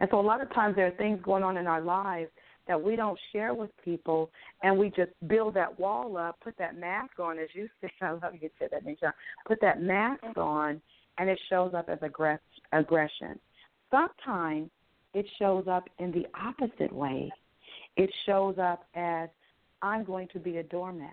and 0.00 0.08
so 0.10 0.18
a 0.18 0.22
lot 0.22 0.40
of 0.40 0.52
times 0.54 0.76
there 0.76 0.86
are 0.86 0.92
things 0.92 1.20
going 1.22 1.42
on 1.42 1.58
in 1.58 1.66
our 1.66 1.82
lives 1.82 2.30
that 2.68 2.80
we 2.80 2.96
don't 2.96 3.18
share 3.32 3.54
with 3.54 3.70
people, 3.84 4.30
and 4.62 4.76
we 4.76 4.90
just 4.90 5.12
build 5.28 5.54
that 5.54 5.78
wall 5.78 6.16
up, 6.16 6.38
put 6.40 6.56
that 6.58 6.78
mask 6.78 7.18
on, 7.18 7.38
as 7.38 7.48
you 7.52 7.68
said. 7.80 7.90
I 8.00 8.12
love 8.12 8.34
you 8.40 8.50
said 8.58 8.70
that, 8.72 8.84
Nisha. 8.84 9.12
Put 9.46 9.60
that 9.60 9.80
mask 9.80 10.36
on, 10.36 10.80
and 11.18 11.28
it 11.28 11.38
shows 11.48 11.74
up 11.74 11.88
as 11.88 11.98
aggress- 12.00 12.38
aggression. 12.72 13.38
Sometimes 13.90 14.70
it 15.14 15.26
shows 15.38 15.64
up 15.68 15.88
in 15.98 16.10
the 16.12 16.26
opposite 16.38 16.92
way. 16.92 17.30
It 17.96 18.10
shows 18.26 18.56
up 18.58 18.84
as 18.94 19.28
I'm 19.82 20.04
going 20.04 20.28
to 20.32 20.38
be 20.38 20.58
a 20.58 20.62
doormat. 20.62 21.10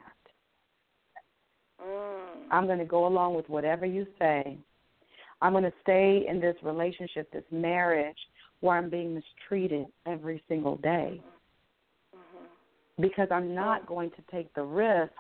Mm. 1.81 2.47
I'm 2.51 2.65
going 2.65 2.79
to 2.79 2.85
go 2.85 3.07
along 3.07 3.35
with 3.35 3.47
whatever 3.47 3.85
you 3.85 4.07
say. 4.19 4.57
I'm 5.41 5.51
going 5.51 5.63
to 5.63 5.73
stay 5.81 6.25
in 6.27 6.39
this 6.39 6.55
relationship, 6.63 7.31
this 7.31 7.43
marriage, 7.51 8.17
where 8.61 8.77
I'm 8.77 8.89
being 8.89 9.13
mistreated 9.13 9.85
every 10.05 10.41
single 10.47 10.77
day 10.77 11.21
because 12.99 13.27
I'm 13.31 13.53
not 13.53 13.85
going 13.87 14.11
to 14.11 14.23
take 14.31 14.53
the 14.53 14.63
risk 14.63 15.13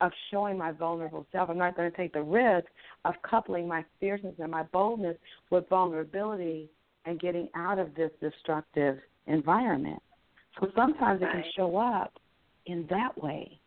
of 0.00 0.12
showing 0.30 0.56
my 0.56 0.72
vulnerable 0.72 1.26
self. 1.32 1.50
I'm 1.50 1.58
not 1.58 1.76
going 1.76 1.90
to 1.90 1.96
take 1.96 2.12
the 2.12 2.22
risk 2.22 2.66
of 3.04 3.14
coupling 3.28 3.66
my 3.66 3.84
fierceness 3.98 4.34
and 4.38 4.50
my 4.50 4.62
boldness 4.64 5.16
with 5.50 5.68
vulnerability 5.68 6.70
and 7.04 7.18
getting 7.18 7.48
out 7.56 7.78
of 7.78 7.94
this 7.94 8.10
destructive 8.20 8.98
environment. 9.26 10.00
So 10.60 10.68
sometimes 10.76 11.22
it 11.22 11.28
can 11.30 11.44
show 11.56 11.76
up 11.76 12.12
in 12.66 12.86
that 12.90 13.20
way. 13.20 13.58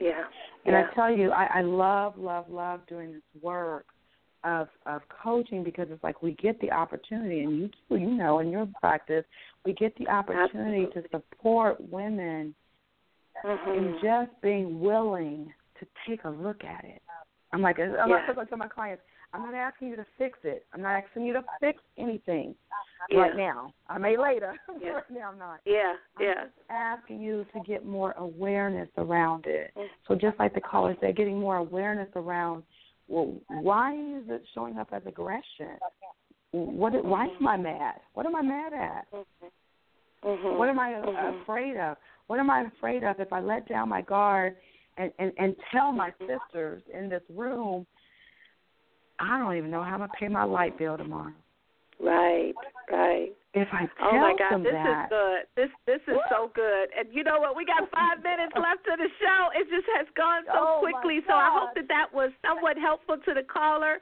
Yeah. 0.00 0.22
And 0.64 0.72
yeah. 0.72 0.86
I 0.90 0.94
tell 0.94 1.14
you, 1.14 1.30
I, 1.30 1.58
I 1.58 1.60
love, 1.60 2.16
love, 2.16 2.46
love 2.48 2.80
doing 2.88 3.12
this 3.12 3.42
work 3.42 3.86
of 4.44 4.68
of 4.86 5.02
coaching 5.22 5.62
because 5.62 5.88
it's 5.90 6.02
like 6.02 6.22
we 6.22 6.32
get 6.32 6.60
the 6.60 6.70
opportunity, 6.70 7.40
and 7.40 7.58
you 7.58 7.70
too, 7.88 7.96
you 7.96 8.10
know, 8.10 8.38
in 8.38 8.50
your 8.50 8.68
practice, 8.80 9.24
we 9.64 9.72
get 9.74 9.96
the 9.98 10.08
opportunity 10.08 10.84
Absolutely. 10.86 11.02
to 11.02 11.08
support 11.10 11.80
women 11.90 12.54
mm-hmm. 13.44 13.70
in 13.70 13.98
just 14.02 14.30
being 14.42 14.80
willing 14.80 15.52
to 15.78 15.86
take 16.08 16.24
a 16.24 16.30
look 16.30 16.64
at 16.64 16.84
it. 16.84 17.02
I'm 17.52 17.62
like, 17.62 17.78
I'm 17.78 18.08
Yeah. 18.08 18.24
like, 18.28 18.38
I 18.38 18.44
tell 18.44 18.58
my 18.58 18.68
clients, 18.68 19.02
I'm 19.32 19.42
not 19.42 19.54
asking 19.54 19.88
you 19.88 19.96
to 19.96 20.06
fix 20.18 20.38
it. 20.44 20.66
I'm 20.72 20.82
not 20.82 21.02
asking 21.02 21.24
you 21.24 21.32
to 21.34 21.44
fix 21.60 21.82
anything 21.96 22.54
Yeah. 23.08 23.20
right 23.20 23.36
now. 23.36 23.72
I 23.88 23.98
may 23.98 24.16
later. 24.16 24.54
Yeah. 24.80 24.90
right 24.90 25.10
now, 25.10 25.30
I'm 25.30 25.38
not. 25.38 25.60
Yeah. 25.64 25.96
I'm 26.16 26.24
Yeah. 26.24 26.44
asking 26.68 27.20
you 27.20 27.44
to 27.52 27.60
get 27.60 27.84
more 27.84 28.12
awareness 28.12 28.88
around 28.98 29.46
it. 29.46 29.72
Mhm. 29.74 29.88
So 30.06 30.14
just 30.14 30.38
like 30.38 30.54
the 30.54 30.60
caller 30.60 30.96
said, 31.00 31.16
getting 31.16 31.38
more 31.38 31.56
awareness 31.56 32.08
around 32.14 32.64
well, 33.10 33.34
why 33.48 33.92
is 33.92 34.24
it 34.28 34.42
showing 34.54 34.78
up 34.78 34.88
as 34.92 35.02
aggression? 35.04 35.78
What? 36.52 37.04
Why 37.04 37.26
am 37.26 37.46
I 37.46 37.56
mad? 37.56 38.00
What 38.14 38.24
am 38.24 38.36
I 38.36 38.42
mad 38.42 38.72
at? 38.72 39.06
Mm-hmm. 40.24 40.56
What 40.56 40.68
am 40.68 40.78
I 40.78 40.92
Mhm. 40.92 41.42
afraid 41.42 41.76
of? 41.76 41.96
What 42.28 42.38
am 42.38 42.50
I 42.50 42.62
afraid 42.62 43.02
of 43.02 43.18
if 43.18 43.32
I 43.32 43.40
let 43.40 43.66
down 43.68 43.88
my 43.88 44.02
guard 44.02 44.56
and 44.96 45.12
and 45.18 45.32
and 45.38 45.56
tell 45.72 45.92
my 45.92 46.12
sisters 46.20 46.82
in 46.92 47.08
this 47.08 47.22
room, 47.30 47.86
I 49.18 49.38
don't 49.38 49.56
even 49.56 49.70
know 49.70 49.82
how 49.82 49.94
I'm 49.94 50.00
gonna 50.00 50.12
pay 50.18 50.28
my 50.28 50.44
light 50.44 50.78
bill 50.78 50.96
tomorrow. 50.96 51.32
Right, 52.00 52.54
right. 52.90 53.28
If 53.52 53.66
I 53.74 53.90
tell 53.98 54.14
oh 54.14 54.22
my 54.22 54.34
God, 54.38 54.50
them 54.50 54.62
this 54.62 54.78
that, 54.78 54.86
is 54.86 55.02
good. 55.10 55.42
This 55.58 55.72
this 55.82 56.02
is 56.06 56.22
so 56.30 56.54
good. 56.54 56.86
And 56.94 57.10
you 57.10 57.26
know 57.26 57.42
what? 57.42 57.58
We 57.58 57.66
got 57.66 57.82
five 57.90 58.22
minutes 58.22 58.54
left 58.54 58.86
of 58.86 59.02
the 59.02 59.10
show. 59.18 59.40
It 59.58 59.66
just 59.66 59.90
has 59.98 60.06
gone 60.14 60.46
so 60.46 60.54
Oh, 60.54 60.78
quickly. 60.78 61.18
So 61.26 61.34
I 61.34 61.50
hope 61.50 61.74
that 61.74 61.90
that 61.90 62.14
was 62.14 62.30
somewhat 62.46 62.78
helpful 62.78 63.18
to 63.18 63.30
the 63.34 63.42
caller. 63.42 63.98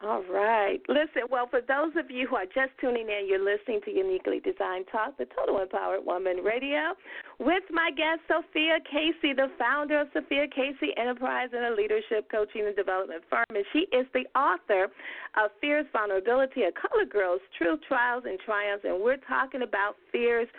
All 0.03 0.23
right. 0.33 0.81
Listen, 0.89 1.29
well, 1.29 1.45
for 1.47 1.61
those 1.61 1.93
of 1.95 2.09
you 2.09 2.25
who 2.27 2.35
are 2.35 2.45
just 2.45 2.73
tuning 2.81 3.05
in, 3.05 3.27
you're 3.29 3.43
listening 3.43 3.81
to 3.85 3.91
Uniquely 3.91 4.39
Designed 4.39 4.85
Talk, 4.91 5.15
the 5.17 5.27
Total 5.37 5.61
Empowered 5.61 6.03
Woman 6.03 6.37
Radio, 6.37 6.97
with 7.37 7.61
my 7.69 7.91
guest, 7.93 8.25
Sophia 8.27 8.81
Casey, 8.89 9.33
the 9.33 9.51
founder 9.59 10.01
of 10.01 10.07
Sophia 10.11 10.47
Casey 10.47 10.89
Enterprise 10.97 11.49
and 11.53 11.65
a 11.65 11.75
leadership 11.75 12.31
coaching 12.31 12.65
and 12.65 12.75
development 12.75 13.21
firm. 13.29 13.45
And 13.49 13.63
she 13.73 13.85
is 13.95 14.07
the 14.13 14.25
author 14.33 14.89
of 15.37 15.51
Fierce, 15.61 15.85
Vulnerability, 15.93 16.63
A 16.63 16.71
Color 16.73 17.05
Girl's 17.05 17.41
True 17.59 17.77
Trials 17.87 18.23
and 18.25 18.39
Triumphs. 18.39 18.85
And 18.85 19.03
we're 19.03 19.21
talking 19.29 19.61
about 19.61 19.97
fierce 20.11 20.49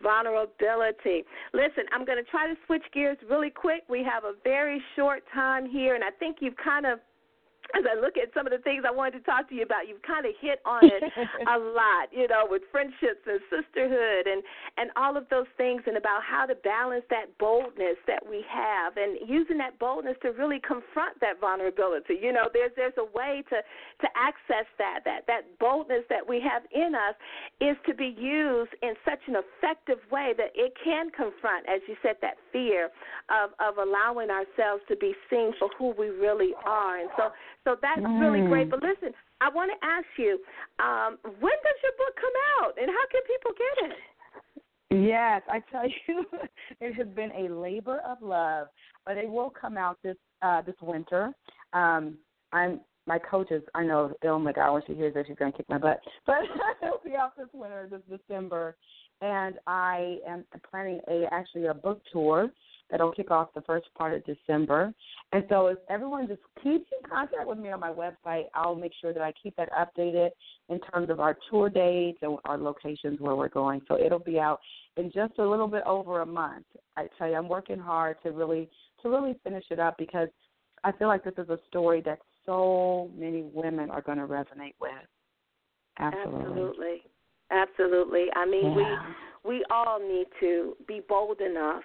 vulnerability. 0.00 1.24
Listen, 1.54 1.86
I'm 1.92 2.04
going 2.04 2.18
to 2.18 2.28
try 2.30 2.46
to 2.46 2.54
switch 2.66 2.82
gears 2.92 3.18
really 3.28 3.50
quick. 3.50 3.82
We 3.88 4.04
have 4.04 4.24
a 4.24 4.34
very 4.44 4.82
short 4.94 5.22
time 5.32 5.68
here, 5.68 5.94
and 5.94 6.02
I 6.02 6.10
think 6.18 6.38
you've 6.40 6.56
kind 6.56 6.86
of 6.86 6.98
as 7.74 7.84
I 7.88 7.98
look 7.98 8.16
at 8.20 8.28
some 8.34 8.46
of 8.46 8.52
the 8.52 8.60
things 8.60 8.84
I 8.86 8.92
wanted 8.92 9.20
to 9.20 9.24
talk 9.24 9.48
to 9.48 9.54
you 9.54 9.62
about, 9.62 9.88
you've 9.88 10.02
kind 10.02 10.26
of 10.26 10.32
hit 10.40 10.60
on 10.64 10.84
it 10.84 11.02
a 11.48 11.58
lot, 11.58 12.12
you 12.12 12.28
know, 12.28 12.44
with 12.48 12.62
friendships 12.70 13.24
and 13.26 13.40
sisterhood 13.48 14.28
and 14.28 14.42
and 14.76 14.90
all 14.96 15.16
of 15.16 15.28
those 15.30 15.48
things, 15.56 15.82
and 15.86 15.96
about 15.96 16.22
how 16.22 16.46
to 16.46 16.54
balance 16.56 17.04
that 17.10 17.26
boldness 17.38 17.96
that 18.06 18.20
we 18.20 18.44
have, 18.48 18.96
and 18.96 19.18
using 19.28 19.58
that 19.58 19.78
boldness 19.78 20.16
to 20.22 20.32
really 20.32 20.60
confront 20.60 21.18
that 21.20 21.40
vulnerability. 21.40 22.18
You 22.20 22.32
know, 22.32 22.48
there's 22.52 22.72
there's 22.76 22.96
a 22.98 23.08
way 23.16 23.42
to 23.48 23.56
to 23.56 24.08
access 24.16 24.68
that 24.78 25.00
that 25.04 25.24
that 25.26 25.58
boldness 25.58 26.04
that 26.10 26.26
we 26.26 26.40
have 26.40 26.62
in 26.72 26.94
us 26.94 27.16
is 27.60 27.76
to 27.86 27.94
be 27.94 28.14
used 28.16 28.72
in 28.82 28.94
such 29.04 29.20
an 29.26 29.36
effective 29.40 29.98
way 30.10 30.32
that 30.36 30.52
it 30.54 30.72
can 30.84 31.10
confront, 31.10 31.68
as 31.68 31.80
you 31.88 31.96
said, 32.02 32.16
that 32.20 32.36
fear 32.52 32.90
of 33.32 33.50
of 33.60 33.78
allowing 33.78 34.28
ourselves 34.28 34.82
to 34.88 34.96
be 34.96 35.14
seen 35.30 35.52
for 35.58 35.68
who 35.78 35.94
we 35.96 36.08
really 36.08 36.52
are, 36.66 37.00
and 37.00 37.08
so. 37.16 37.32
So 37.64 37.76
that's 37.80 38.00
really 38.20 38.40
great. 38.46 38.70
But 38.70 38.82
listen, 38.82 39.14
I 39.40 39.48
want 39.48 39.70
to 39.70 39.86
ask 39.86 40.06
you, 40.18 40.38
um, 40.78 41.18
when 41.22 41.52
does 41.62 41.78
your 41.82 41.92
book 41.96 42.14
come 42.16 42.36
out, 42.60 42.74
and 42.76 42.90
how 42.90 43.04
can 43.10 43.22
people 43.26 43.52
get 43.56 43.90
it? 43.90 43.96
Yes, 45.08 45.42
I 45.48 45.60
tell 45.70 45.84
you, 46.08 46.24
it 46.80 46.94
has 46.94 47.06
been 47.14 47.30
a 47.32 47.54
labor 47.54 48.00
of 48.06 48.18
love, 48.20 48.68
but 49.06 49.16
it 49.16 49.28
will 49.28 49.50
come 49.50 49.76
out 49.76 49.98
this 50.02 50.16
uh, 50.42 50.62
this 50.62 50.74
winter. 50.82 51.32
Um, 51.72 52.18
I'm 52.52 52.80
my 53.06 53.18
coach 53.18 53.50
is 53.50 53.62
I 53.74 53.84
know 53.84 54.12
oh 54.24 54.38
my 54.38 54.52
god 54.52 54.72
when 54.72 54.82
she 54.86 54.94
hears 54.94 55.14
this 55.14 55.26
she's 55.26 55.36
gonna 55.36 55.52
kick 55.52 55.68
my 55.68 55.78
butt, 55.78 56.00
but 56.26 56.36
it'll 56.82 57.00
be 57.04 57.16
out 57.16 57.36
this 57.36 57.48
winter, 57.52 57.88
this 57.90 58.18
December, 58.18 58.76
and 59.20 59.56
I 59.66 60.18
am 60.26 60.44
planning 60.70 61.00
a 61.08 61.26
actually 61.32 61.66
a 61.66 61.74
book 61.74 62.00
tour 62.12 62.50
that'll 62.92 63.10
kick 63.10 63.30
off 63.30 63.48
the 63.54 63.62
first 63.62 63.86
part 63.98 64.14
of 64.14 64.22
December. 64.24 64.92
And 65.32 65.42
so 65.48 65.66
if 65.68 65.78
everyone 65.88 66.28
just 66.28 66.42
keeps 66.62 66.84
in 66.92 67.10
contact 67.10 67.46
with 67.46 67.58
me 67.58 67.70
on 67.70 67.80
my 67.80 67.90
website, 67.90 68.44
I'll 68.54 68.76
make 68.76 68.92
sure 69.00 69.12
that 69.12 69.22
I 69.22 69.32
keep 69.42 69.56
that 69.56 69.70
updated 69.72 70.28
in 70.68 70.78
terms 70.92 71.10
of 71.10 71.18
our 71.18 71.36
tour 71.50 71.70
dates 71.70 72.18
and 72.22 72.38
our 72.44 72.58
locations 72.58 73.18
where 73.18 73.34
we're 73.34 73.48
going. 73.48 73.80
So 73.88 73.98
it'll 73.98 74.18
be 74.18 74.38
out 74.38 74.60
in 74.98 75.10
just 75.10 75.38
a 75.38 75.44
little 75.44 75.66
bit 75.66 75.82
over 75.86 76.20
a 76.20 76.26
month. 76.26 76.66
I 76.96 77.08
tell 77.18 77.28
you, 77.28 77.34
I'm 77.34 77.48
working 77.48 77.78
hard 77.78 78.16
to 78.22 78.30
really 78.30 78.68
to 79.02 79.08
really 79.08 79.34
finish 79.42 79.64
it 79.70 79.80
up 79.80 79.96
because 79.98 80.28
I 80.84 80.92
feel 80.92 81.08
like 81.08 81.24
this 81.24 81.34
is 81.38 81.48
a 81.48 81.58
story 81.68 82.02
that 82.04 82.18
so 82.46 83.10
many 83.16 83.42
women 83.54 83.90
are 83.90 84.02
going 84.02 84.18
to 84.18 84.26
resonate 84.26 84.74
with. 84.80 84.92
Absolutely. 85.98 86.40
Absolutely. 86.40 87.02
Absolutely. 87.50 88.26
I 88.36 88.44
mean, 88.46 88.78
Yeah. 88.78 89.12
we 89.44 89.58
we 89.58 89.64
all 89.70 89.98
need 89.98 90.26
to 90.40 90.76
be 90.86 91.00
bold 91.08 91.40
enough 91.40 91.82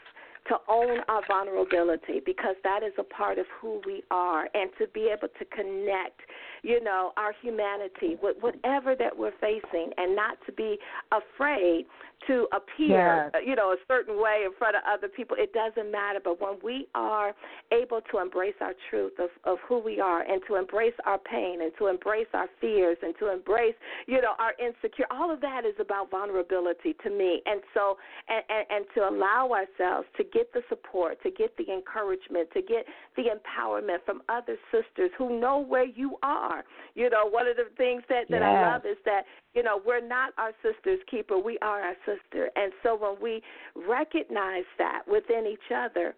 to 0.50 0.56
own 0.68 1.00
our 1.08 1.22
vulnerability 1.28 2.22
because 2.26 2.56
that 2.64 2.84
is 2.84 2.94
a 2.98 3.04
part 3.04 3.38
of 3.38 3.46
who 3.62 3.82
we 3.86 4.04
are 4.12 4.48
and 4.54 4.70
to 4.78 4.88
be 4.94 5.10
able 5.12 5.28
to 5.40 5.46
connect, 5.46 6.22
you 6.64 6.84
know, 6.84 7.12
our 7.18 7.34
humanity 7.42 8.18
with 8.22 8.38
whatever 8.42 8.96
that 8.96 9.16
we're 9.18 9.34
facing 9.42 9.92
and 9.98 10.16
not 10.16 10.38
to 10.46 10.52
be 10.52 10.78
afraid 11.12 11.86
to 12.26 12.48
appear, 12.52 13.30
Yes. 13.34 13.44
you 13.46 13.56
know, 13.56 13.72
a 13.72 13.78
certain 13.88 14.22
way 14.22 14.44
in 14.46 14.52
front 14.58 14.76
of 14.76 14.82
other 14.88 15.08
people. 15.08 15.38
It 15.40 15.54
doesn't 15.54 15.92
matter. 15.92 16.20
But 16.24 16.42
when 16.42 16.58
we 16.64 16.88
are 16.96 17.34
able 17.72 18.02
to 18.12 18.20
embrace 18.20 18.56
our 18.60 18.74
truth 18.90 19.14
of, 19.20 19.30
of 19.44 19.58
who 19.68 19.80
we 19.80 20.00
are 20.00 20.22
and 20.22 20.42
to 20.48 20.56
embrace 20.56 20.96
our 21.06 21.20
pain 21.20 21.62
and 21.62 21.72
to 21.78 21.88
embrace 21.88 22.28
our 22.34 22.48
fears 22.60 22.98
and 23.02 23.14
to 23.20 23.32
embrace, 23.32 23.76
you 24.08 24.22
know, 24.22 24.34
our 24.40 24.54
insecure, 24.60 25.06
all 25.12 25.32
of 25.32 25.42
that 25.42 25.64
is 25.66 25.76
about 25.80 26.10
vulnerability 26.10 26.96
to 27.04 27.10
me. 27.10 27.42
And 27.46 27.62
so, 27.74 27.98
and, 28.28 28.44
and, 28.50 28.66
and 28.70 28.86
to 28.96 29.08
allow 29.08 29.52
ourselves 29.52 30.08
to 30.18 30.24
get 30.24 30.37
the 30.54 30.62
support, 30.70 31.22
to 31.24 31.32
get 31.32 31.56
the 31.58 31.72
encouragement, 31.72 32.50
to 32.54 32.62
get 32.62 32.86
the 33.16 33.24
empowerment 33.24 33.98
from 34.06 34.22
other 34.30 34.58
sisters 34.72 35.12
who 35.18 35.40
know 35.40 35.60
where 35.60 35.86
you 35.86 36.18
are. 36.24 36.64
You 36.96 37.10
know, 37.10 37.28
one 37.30 37.48
of 37.48 37.58
the 37.58 37.66
things 37.78 38.04
that, 38.10 38.30
that 38.30 38.44
I 38.44 38.74
love 38.74 38.86
is 38.86 38.98
that, 39.06 39.24
you 39.54 39.64
know, 39.64 39.82
we're 39.86 40.06
not 40.06 40.34
our 40.38 40.52
sister's 40.62 41.00
keeper, 41.10 41.38
we 41.40 41.58
are 41.62 41.82
our 41.82 41.96
sister. 42.06 42.50
And 42.56 42.72
so 42.84 42.96
when 42.96 43.16
we 43.22 43.42
recognize 43.88 44.66
that 44.78 45.02
within 45.08 45.46
each 45.48 45.72
other, 45.76 46.16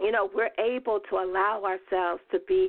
you 0.00 0.12
know, 0.12 0.30
we're 0.34 0.50
able 0.58 1.00
to 1.10 1.16
allow 1.16 1.62
ourselves 1.64 2.22
to 2.30 2.38
be 2.46 2.68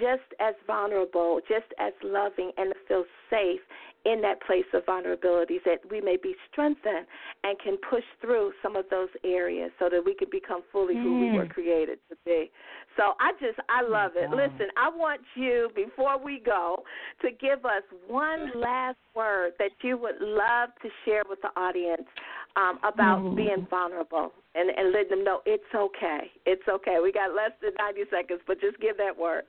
just 0.00 0.22
as 0.40 0.54
vulnerable, 0.66 1.40
just 1.48 1.72
as 1.78 1.92
loving, 2.02 2.52
and 2.56 2.72
to 2.72 2.78
feel 2.86 3.04
safe 3.30 3.60
in 4.04 4.20
that 4.22 4.40
place 4.42 4.64
of 4.72 4.86
vulnerability 4.86 5.58
that 5.64 5.78
we 5.90 6.00
may 6.00 6.16
be 6.16 6.34
strengthened 6.50 7.06
and 7.44 7.58
can 7.58 7.76
push 7.90 8.04
through 8.20 8.52
some 8.62 8.76
of 8.76 8.84
those 8.90 9.08
areas 9.24 9.70
so 9.78 9.88
that 9.90 10.02
we 10.04 10.14
can 10.14 10.28
become 10.30 10.62
fully 10.72 10.94
who 10.94 11.18
we 11.18 11.32
were 11.32 11.44
Mm. 11.44 11.50
created 11.50 11.98
to 12.08 12.16
be. 12.24 12.50
So 12.96 13.14
I 13.20 13.32
just, 13.40 13.58
I 13.68 13.82
love 13.82 14.16
it. 14.16 14.30
God. 14.30 14.36
Listen, 14.36 14.68
I 14.76 14.88
want 14.88 15.20
you, 15.34 15.70
before 15.74 16.16
we 16.16 16.38
go, 16.38 16.84
to 17.20 17.30
give 17.32 17.64
us 17.66 17.82
one 18.06 18.52
last 18.54 18.98
word 19.14 19.52
that 19.58 19.72
you 19.82 19.96
would 19.98 20.20
love 20.20 20.70
to 20.82 20.88
share 21.04 21.22
with 21.28 21.40
the 21.42 21.50
audience 21.60 22.06
um, 22.56 22.78
about 22.82 23.20
Mm. 23.20 23.36
being 23.36 23.66
vulnerable 23.70 24.32
and, 24.54 24.70
and 24.70 24.92
letting 24.92 25.10
them 25.10 25.24
know 25.24 25.42
it's 25.46 25.74
okay. 25.74 26.30
It's 26.46 26.66
okay. 26.68 26.98
We 27.02 27.12
got 27.12 27.34
less 27.34 27.52
than 27.62 27.72
90 27.78 28.04
seconds, 28.10 28.40
but 28.46 28.60
just 28.60 28.78
give 28.80 28.96
that 28.96 29.16
word. 29.16 29.44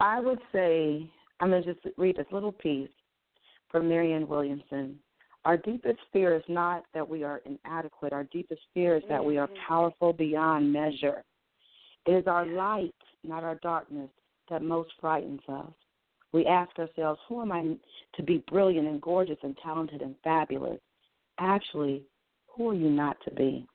I 0.00 0.20
would 0.20 0.40
say 0.52 1.10
I'm 1.40 1.50
going 1.50 1.62
to 1.62 1.74
just 1.74 1.86
read 1.98 2.16
this 2.16 2.26
little 2.30 2.52
piece 2.52 2.90
from 3.70 3.88
Marianne 3.88 4.28
Williamson. 4.28 4.98
Our 5.44 5.56
deepest 5.56 5.98
fear 6.12 6.36
is 6.36 6.44
not 6.48 6.84
that 6.94 7.08
we 7.08 7.24
are 7.24 7.40
inadequate. 7.44 8.12
Our 8.12 8.24
deepest 8.24 8.60
fear 8.74 8.96
is 8.96 9.02
that 9.08 9.24
we 9.24 9.38
are 9.38 9.48
powerful 9.66 10.12
beyond 10.12 10.72
measure. 10.72 11.24
It 12.06 12.12
is 12.12 12.26
our 12.26 12.46
light, 12.46 12.94
not 13.24 13.42
our 13.42 13.56
darkness, 13.56 14.10
that 14.50 14.62
most 14.62 14.90
frightens 15.00 15.40
us. 15.48 15.72
We 16.32 16.46
ask 16.46 16.78
ourselves, 16.78 17.20
who 17.28 17.42
am 17.42 17.52
I 17.52 17.76
to 18.14 18.22
be 18.22 18.42
brilliant 18.48 18.88
and 18.88 19.00
gorgeous 19.00 19.38
and 19.42 19.56
talented 19.62 20.00
and 20.00 20.14
fabulous? 20.22 20.80
Actually, 21.38 22.02
who 22.48 22.70
are 22.70 22.74
you 22.74 22.90
not 22.90 23.16
to 23.22 23.30
be? 23.30 23.66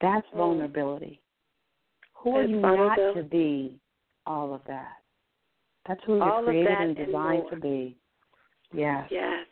That's 0.00 0.26
Mm. 0.28 0.36
vulnerability. 0.38 1.20
Who 2.14 2.36
are 2.36 2.44
you 2.44 2.60
not 2.60 2.96
to 2.96 3.22
be? 3.22 3.80
All 4.26 4.54
of 4.54 4.62
that. 4.64 4.96
That's 5.86 6.02
who 6.04 6.16
you're 6.16 6.30
All 6.30 6.42
created 6.44 6.72
and 6.72 6.98
and 6.98 7.06
designed 7.06 7.48
to 7.50 7.56
be. 7.56 7.96
Yes. 8.72 9.10
Yes. 9.10 9.46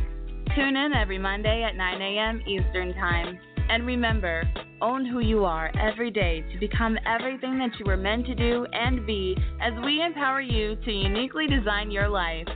Tune 0.54 0.76
in 0.76 0.92
every 0.92 1.18
Monday 1.18 1.64
at 1.64 1.74
9 1.74 2.00
a.m. 2.00 2.40
Eastern 2.46 2.94
Time. 2.94 3.36
And 3.68 3.84
remember, 3.84 4.44
own 4.80 5.04
who 5.04 5.18
you 5.18 5.44
are 5.44 5.72
every 5.76 6.12
day 6.12 6.44
to 6.52 6.60
become 6.60 6.96
everything 7.04 7.58
that 7.58 7.76
you 7.80 7.84
were 7.84 7.96
meant 7.96 8.26
to 8.26 8.36
do 8.36 8.64
and 8.72 9.04
be 9.04 9.36
as 9.60 9.72
we 9.84 10.00
empower 10.00 10.40
you 10.40 10.76
to 10.84 10.92
uniquely 10.92 11.48
design 11.48 11.90
your 11.90 12.08
life. 12.08 12.46